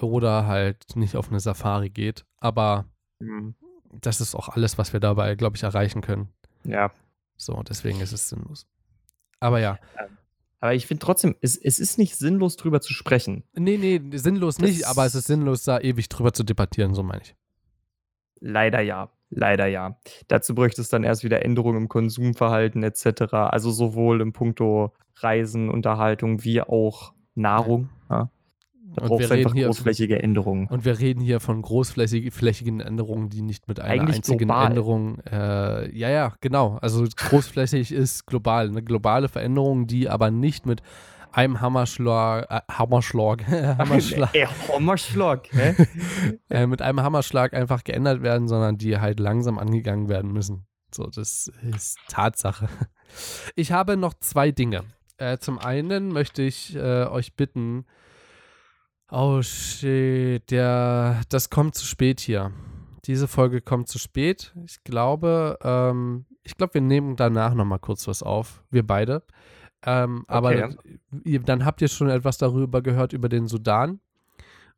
[0.00, 2.24] oder halt nicht auf eine Safari geht.
[2.38, 2.86] Aber
[3.20, 3.54] Mhm.
[4.00, 6.28] das ist auch alles, was wir dabei, glaube ich, erreichen können.
[6.64, 6.90] Ja.
[7.36, 8.66] So, deswegen ist es sinnlos.
[9.40, 9.78] Aber ja,
[10.62, 13.42] Aber ich finde trotzdem, es, es ist nicht sinnlos, drüber zu sprechen.
[13.52, 17.02] nee, nee, sinnlos Das- nicht, aber es ist sinnlos, da ewig drüber zu debattieren, so
[17.02, 17.34] meine ich.
[18.40, 19.10] Leider ja.
[19.28, 19.98] Leider ja.
[20.28, 23.32] Dazu bräuchte es dann erst wieder Änderungen im Konsumverhalten etc.
[23.32, 27.88] Also sowohl im Puncto Reisen, Unterhaltung wie auch Nahrung.
[28.08, 28.30] Ja.
[28.94, 30.66] Da Und wir reden hier- großflächige Änderungen.
[30.68, 34.66] Und wir reden hier von großflächigen Änderungen, die nicht mit einer Eigentlich einzigen global.
[34.66, 35.18] Änderung.
[35.20, 36.78] Äh, ja, ja, genau.
[36.82, 38.68] Also großflächig ist global.
[38.68, 40.82] Eine globale Veränderung, die aber nicht mit
[41.32, 43.46] einem Hammerschlag, äh, Hammerschlag,
[43.78, 45.48] Hammerschlag, Ey, Hammerschlag,
[46.50, 50.66] äh, mit einem Hammerschlag einfach geändert werden, sondern die halt langsam angegangen werden müssen.
[50.94, 52.68] So, das ist Tatsache.
[53.56, 54.82] Ich habe noch zwei Dinge.
[55.16, 57.86] Äh, zum einen möchte ich äh, euch bitten,
[59.12, 62.52] oh shit, der, das kommt zu spät hier.
[63.04, 64.54] Diese Folge kommt zu spät.
[64.64, 69.22] Ich glaube, ähm, ich glaube, wir nehmen danach noch mal kurz was auf, wir beide.
[69.84, 70.76] Ähm, Aber Okay.
[71.24, 74.00] ihr, dann habt ihr schon etwas darüber gehört über den Sudan.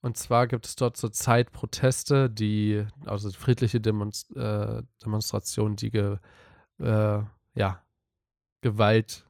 [0.01, 6.18] Und zwar gibt es dort zurzeit Proteste, die, also friedliche Demonst äh, Demonstrationen, die ge,
[6.78, 7.22] äh,
[7.55, 7.82] ja,
[8.61, 9.26] Gewalt,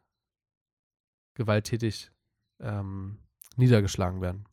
[1.34, 2.10] gewalttätig
[2.60, 3.18] ähm,
[3.56, 4.46] niedergeschlagen werden.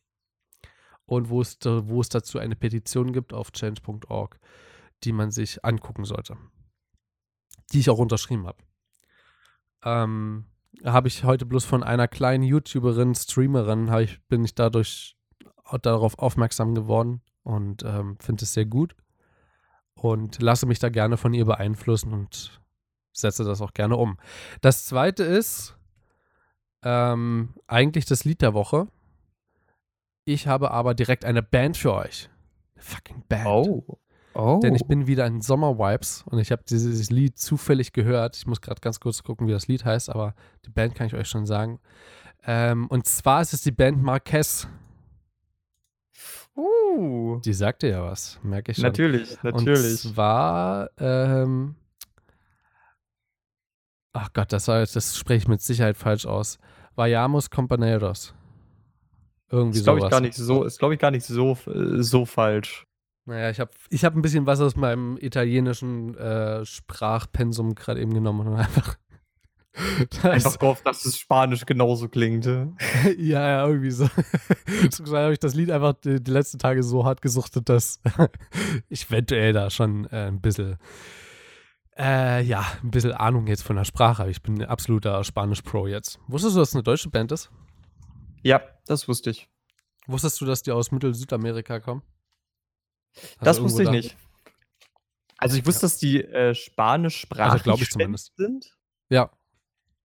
[1.11, 4.39] Und wo es, wo es dazu eine Petition gibt auf change.org,
[5.03, 6.37] die man sich angucken sollte.
[7.73, 8.63] Die ich auch unterschrieben habe.
[9.83, 10.45] Ähm,
[10.85, 15.17] habe ich heute bloß von einer kleinen YouTuberin, Streamerin, ich, bin ich dadurch
[15.65, 18.95] au- darauf aufmerksam geworden und ähm, finde es sehr gut
[19.95, 22.61] und lasse mich da gerne von ihr beeinflussen und
[23.11, 24.17] setze das auch gerne um.
[24.61, 25.75] Das zweite ist
[26.83, 28.87] ähm, eigentlich das Lied der Woche.
[30.33, 32.29] Ich habe aber direkt eine Band für euch.
[32.75, 33.45] Eine fucking Band.
[33.45, 33.99] Oh.
[34.33, 34.61] Oh.
[34.63, 38.37] Denn ich bin wieder in Sommer-Vibes und ich habe dieses Lied zufällig gehört.
[38.37, 41.15] Ich muss gerade ganz kurz gucken, wie das Lied heißt, aber die Band kann ich
[41.15, 41.79] euch schon sagen.
[42.45, 44.69] Ähm, und zwar ist es die Band Marquez.
[46.55, 47.41] Uh.
[47.43, 48.85] Die sagte ja was, merke ich schon.
[48.85, 50.05] Natürlich, natürlich.
[50.05, 51.75] Und zwar, ähm,
[54.13, 56.57] ach Gott, das, war, das spreche ich mit Sicherheit falsch aus.
[56.95, 58.33] Vayamos Companeros.
[59.51, 60.11] Irgendwie ist, glaube ich, sowas.
[60.11, 62.85] gar nicht so, ist, glaube ich, gar nicht so, äh, so falsch.
[63.25, 68.13] Naja, ich habe ich hab ein bisschen was aus meinem italienischen äh, Sprachpensum gerade eben
[68.13, 68.97] genommen und einfach.
[70.21, 72.45] Einfach gehofft, dass es Spanisch genauso klingt.
[72.45, 72.67] ja,
[73.17, 74.09] ja, irgendwie so.
[74.83, 78.01] Deswegen habe ich das Lied einfach die, die, letzten Tage so hart gesuchtet, dass
[78.89, 80.77] ich eventuell da schon äh, ein bisschen,
[81.97, 84.31] äh, ja, ein bisschen Ahnung jetzt von der Sprache habe.
[84.31, 86.19] Ich bin ein absoluter Spanisch-Pro jetzt.
[86.27, 87.49] Wusstest du, dass es eine deutsche Band ist?
[88.43, 89.49] Ja, das wusste ich.
[90.07, 92.01] Wusstest du, dass die aus Mittel-Südamerika kommen?
[93.15, 93.91] Hast das wusste ich da?
[93.91, 94.17] nicht.
[95.37, 95.89] Also ich wusste, ja.
[95.89, 98.35] dass die äh, spanischsprachig also, ich zumindest.
[98.37, 98.77] sind.
[99.09, 99.31] Ja.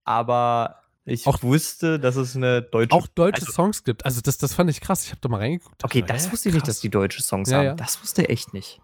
[0.05, 4.05] Aber ich auch, wusste, dass es eine deutsche Auch deutsche also, Songs gibt.
[4.05, 5.05] Also das, das fand ich krass.
[5.05, 5.84] Ich habe da mal reingeguckt.
[5.84, 7.64] Okay, das, das wusste ich nicht, dass die deutsche Songs ja, haben.
[7.64, 7.74] Ja.
[7.74, 8.80] Das wusste ich echt nicht.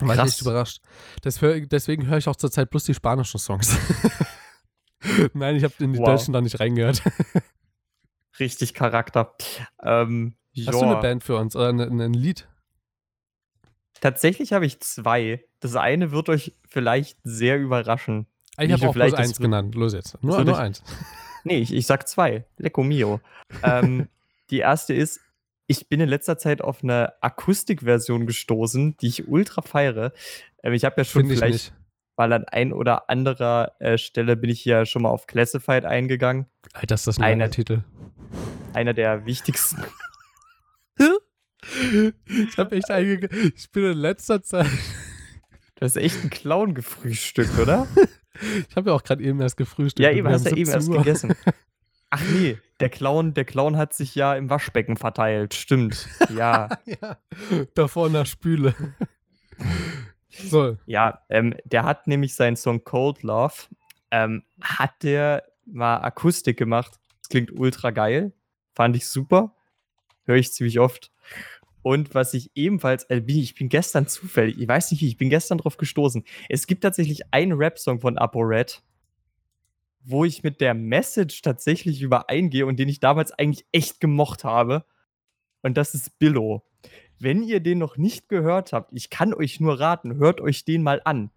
[0.00, 0.82] War ich echt überrascht.
[1.22, 3.76] Deswegen, deswegen höre ich auch zurzeit bloß die spanischen Songs.
[5.32, 6.06] Nein, ich habe in die wow.
[6.06, 7.02] deutschen da nicht reingehört.
[8.38, 9.34] Richtig Charakter.
[9.82, 12.48] Ähm, Hast du eine Band für uns oder ein, ein Lied?
[14.00, 15.44] Tatsächlich habe ich zwei.
[15.60, 18.26] Das eine wird euch vielleicht sehr überraschen.
[18.58, 19.74] Ich habe auch bloß eins genannt.
[19.74, 20.22] Los jetzt.
[20.22, 20.82] Nur, nur eins.
[21.44, 22.44] Nee, ich, ich sag zwei.
[22.56, 23.20] Lecco mio.
[23.62, 24.08] ähm,
[24.50, 25.20] die erste ist,
[25.66, 30.12] ich bin in letzter Zeit auf eine Akustikversion gestoßen, die ich ultra feiere.
[30.62, 31.72] Ähm, ich habe ja schon Find vielleicht,
[32.16, 36.46] weil an ein oder anderer äh, Stelle bin ich ja schon mal auf Classified eingegangen.
[36.72, 37.82] Alter, ist das ein einer, Titel.
[38.72, 39.82] Einer der wichtigsten.
[40.98, 43.52] ich habe echt eingegangen.
[43.56, 44.70] Ich bin in letzter Zeit.
[45.76, 47.86] Du hast echt einen Clown gefrühstückt, oder?
[48.68, 50.00] Ich habe ja auch gerade eben erst gefrühstückt.
[50.00, 51.36] Ja, eben hast du eben erst gegessen.
[52.10, 55.54] Ach nee, der Clown, der Clown hat sich ja im Waschbecken verteilt.
[55.54, 56.08] Stimmt.
[56.34, 56.68] Ja.
[56.84, 57.18] ja
[57.74, 58.74] davor in der Spüle.
[60.36, 60.76] So.
[60.86, 63.54] Ja, ähm, der hat nämlich seinen Song Cold Love,
[64.10, 66.98] ähm, hat der mal Akustik gemacht.
[67.22, 68.32] Das klingt ultra geil.
[68.74, 69.54] Fand ich super.
[70.24, 71.12] Höre ich ziemlich oft.
[71.82, 75.28] Und was ich ebenfalls, äh, ich bin gestern zufällig, ich weiß nicht wie, ich bin
[75.28, 76.24] gestern drauf gestoßen.
[76.48, 78.82] Es gibt tatsächlich einen Rap-Song von ApoRed,
[80.02, 84.86] wo ich mit der Message tatsächlich übereingehe und den ich damals eigentlich echt gemocht habe.
[85.62, 86.62] Und das ist Billo.
[87.24, 90.82] Wenn ihr den noch nicht gehört habt, ich kann euch nur raten, hört euch den
[90.82, 91.30] mal an.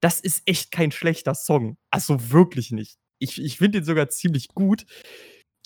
[0.00, 1.78] Das ist echt kein schlechter Song.
[1.90, 2.98] Also wirklich nicht.
[3.18, 4.84] Ich, ich finde den sogar ziemlich gut,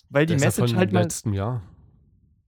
[0.09, 1.01] weil die Message halt mal.
[1.01, 1.63] letzten Jahr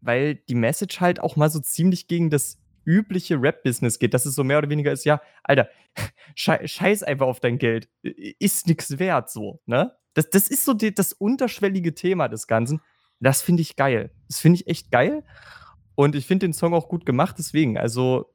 [0.01, 4.35] weil die Message halt auch mal so ziemlich gegen das übliche Rap-Business geht, dass es
[4.35, 5.69] so mehr oder weniger ist, ja, Alter,
[6.35, 9.95] scheiß einfach auf dein Geld, ist nix wert, so, ne?
[10.15, 12.81] Das, das ist so die, das unterschwellige Thema des Ganzen.
[13.19, 14.11] Das finde ich geil.
[14.27, 15.23] Das finde ich echt geil.
[15.99, 18.31] Und ich finde den Song auch gut gemacht, deswegen, also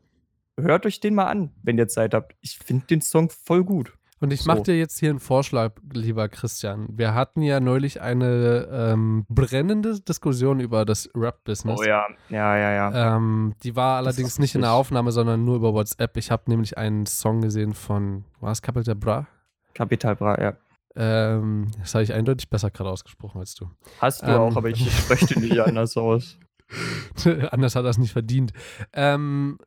[0.61, 2.37] hört euch den mal an, wenn ihr Zeit habt.
[2.43, 3.95] Ich finde den Song voll gut.
[4.21, 4.53] Und ich so.
[4.53, 6.87] mache dir jetzt hier einen Vorschlag, lieber Christian.
[6.91, 11.81] Wir hatten ja neulich eine ähm, brennende Diskussion über das Rap-Business.
[11.81, 13.17] Oh ja, ja, ja, ja.
[13.17, 16.19] Ähm, die war allerdings nicht in der Aufnahme, sondern nur über WhatsApp.
[16.19, 19.27] Ich habe nämlich einen Song gesehen von, war es Capital Bra?
[19.73, 20.53] Capital Bra, ja.
[20.97, 23.71] Ähm, das habe ich eindeutig besser gerade ausgesprochen als du.
[24.01, 26.39] Hast du ähm, auch, aber ich spreche nicht anders aus.
[27.51, 28.53] anders hat er es nicht verdient.
[28.93, 29.59] Ähm,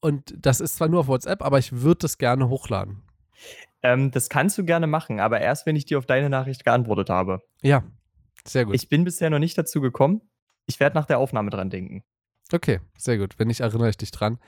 [0.00, 3.02] und das ist zwar nur auf WhatsApp, aber ich würde das gerne hochladen.
[3.82, 7.10] Ähm, das kannst du gerne machen, aber erst, wenn ich dir auf deine Nachricht geantwortet
[7.10, 7.42] habe.
[7.62, 7.84] Ja,
[8.44, 8.74] sehr gut.
[8.74, 10.20] Ich bin bisher noch nicht dazu gekommen.
[10.66, 12.04] Ich werde nach der Aufnahme dran denken.
[12.52, 13.38] Okay, sehr gut.
[13.38, 14.38] Wenn nicht, erinnere ich dich dran.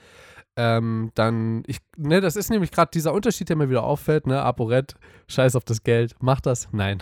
[0.57, 4.41] Ähm, dann, ich, ne, das ist nämlich gerade dieser Unterschied, der mir wieder auffällt, ne,
[4.41, 4.95] ApoRed,
[5.27, 6.69] scheiß auf das Geld, mach das?
[6.71, 6.99] Nein.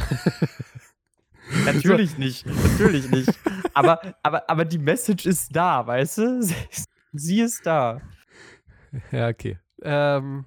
[1.67, 3.29] Natürlich nicht, natürlich nicht.
[3.75, 6.43] Aber, aber, aber die Message ist da, weißt du?
[7.13, 8.01] Sie ist da.
[9.11, 9.59] Ja, okay.
[9.83, 10.45] Ähm,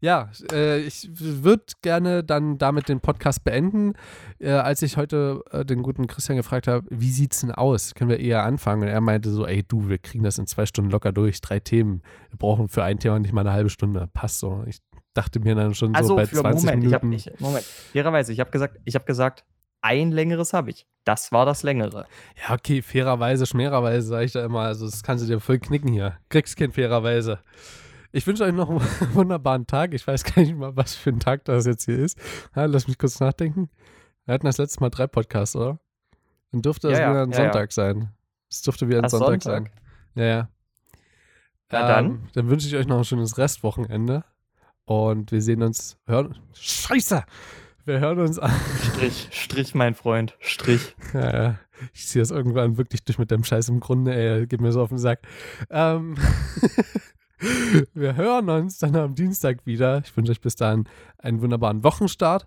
[0.00, 3.94] ja, äh, ich würde gerne dann damit den Podcast beenden.
[4.38, 7.94] Äh, als ich heute äh, den guten Christian gefragt habe, wie sieht's denn aus?
[7.94, 8.82] Können wir eher anfangen?
[8.82, 11.58] Und er meinte so, ey du, wir kriegen das in zwei Stunden locker durch, drei
[11.58, 12.02] Themen.
[12.30, 14.08] Wir brauchen für ein Thema nicht mal eine halbe Stunde.
[14.12, 14.62] Passt so.
[14.66, 14.78] Ich
[15.14, 17.12] dachte mir dann schon also so bei für 20 Moment, Minuten.
[17.12, 19.44] Ich hab, ich, Moment, fairerweise, ich habe gesagt, ich habe gesagt,
[19.80, 20.86] ein längeres habe ich.
[21.04, 22.06] Das war das längere.
[22.46, 24.60] Ja, okay, fairerweise, schmererweise, sage ich da immer.
[24.60, 26.18] Also, das kannst du dir voll knicken hier.
[26.28, 27.38] Kriegst kein fairerweise.
[28.12, 28.80] Ich wünsche euch noch einen
[29.14, 29.94] wunderbaren Tag.
[29.94, 32.18] Ich weiß gar nicht mal, was für ein Tag das jetzt hier ist.
[32.54, 33.70] Ja, lass mich kurz nachdenken.
[34.24, 35.78] Wir hatten das letzte Mal drei Podcasts, oder?
[36.52, 38.10] Dann dürfte das ja, wieder ein ja, Sonntag sein.
[38.50, 39.70] Es durfte wieder ein Sonntag, Sonntag?
[40.14, 40.22] sein.
[40.22, 40.48] Ja, ja.
[41.70, 42.06] Na dann.
[42.06, 44.24] Ähm, dann wünsche ich euch noch ein schönes Restwochenende.
[44.84, 46.38] Und wir sehen uns, hören.
[46.54, 47.24] Scheiße!
[47.88, 48.52] Wir hören uns an.
[48.82, 50.36] Strich, Strich, mein Freund.
[50.40, 50.94] Strich.
[51.14, 51.58] Ja, ja.
[51.94, 54.46] Ich ziehe das irgendwann wirklich durch mit dem Scheiß im Grunde, ey.
[54.46, 55.22] Geht mir so auf den Sack.
[55.70, 56.14] Ähm,
[57.94, 60.02] wir hören uns dann am Dienstag wieder.
[60.04, 60.84] Ich wünsche euch bis dahin
[61.16, 62.46] einen wunderbaren Wochenstart.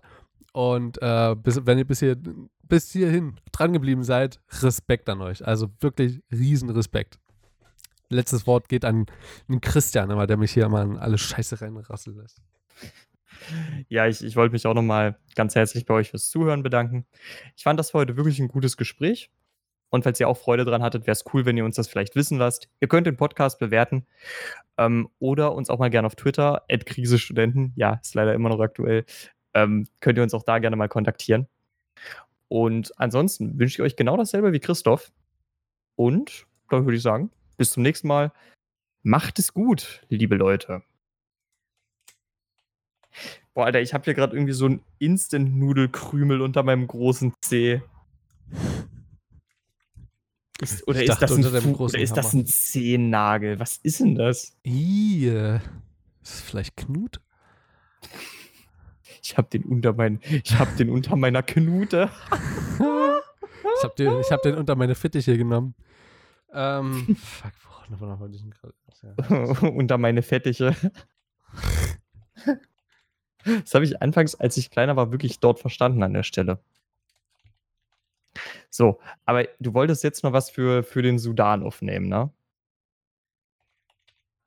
[0.52, 2.16] Und äh, bis, wenn ihr bis, hier,
[2.68, 5.44] bis hierhin dran geblieben seid, Respekt an euch.
[5.44, 7.18] Also wirklich riesen Respekt.
[8.10, 9.06] Letztes Wort geht an
[9.48, 12.40] den Christian, der mich hier mal an alle Scheiße reinrasseln lässt.
[13.88, 17.06] Ja, ich, ich wollte mich auch nochmal ganz herzlich bei euch fürs Zuhören bedanken.
[17.56, 19.30] Ich fand das heute wirklich ein gutes Gespräch.
[19.90, 22.16] Und falls ihr auch Freude dran hattet, wäre es cool, wenn ihr uns das vielleicht
[22.16, 22.70] wissen lasst.
[22.80, 24.06] Ihr könnt den Podcast bewerten
[24.78, 29.04] ähm, oder uns auch mal gerne auf Twitter, Krisestudenten, ja, ist leider immer noch aktuell,
[29.52, 31.46] ähm, könnt ihr uns auch da gerne mal kontaktieren.
[32.48, 35.12] Und ansonsten wünsche ich euch genau dasselbe wie Christoph.
[35.96, 38.32] Und dann würde ich sagen, bis zum nächsten Mal.
[39.02, 40.82] Macht es gut, liebe Leute.
[43.54, 47.82] Boah, Alter, ich habe hier gerade irgendwie so ein Instant-Nudelkrümel unter meinem großen Zeh.
[50.60, 53.58] Ist, oder ist, das ein oder ist das ein Zehennagel?
[53.58, 54.56] Was ist denn das?
[54.64, 55.62] Äh, ist
[56.22, 57.20] das vielleicht Knut?
[59.22, 62.10] Ich habe den unter mein, ich habe den unter meiner Knute.
[63.78, 65.74] Ich hab, den, ich hab den unter meine Fittiche genommen.
[66.52, 67.52] Ähm, fuck,
[67.98, 69.72] woran wollte ich denn gerade?
[69.72, 70.76] Unter meine Fettiche.
[73.44, 76.58] Das habe ich anfangs, als ich kleiner war, wirklich dort verstanden an der Stelle.
[78.70, 82.30] So, aber du wolltest jetzt noch was für, für den Sudan aufnehmen, ne?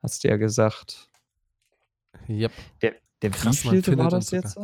[0.02, 1.08] Hast du ja gesagt.
[2.28, 2.52] Yep,
[2.82, 4.56] Der, der Krass, wievielte war das jetzt?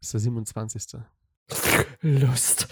[0.00, 1.00] ist der 27.
[2.02, 2.68] Lust.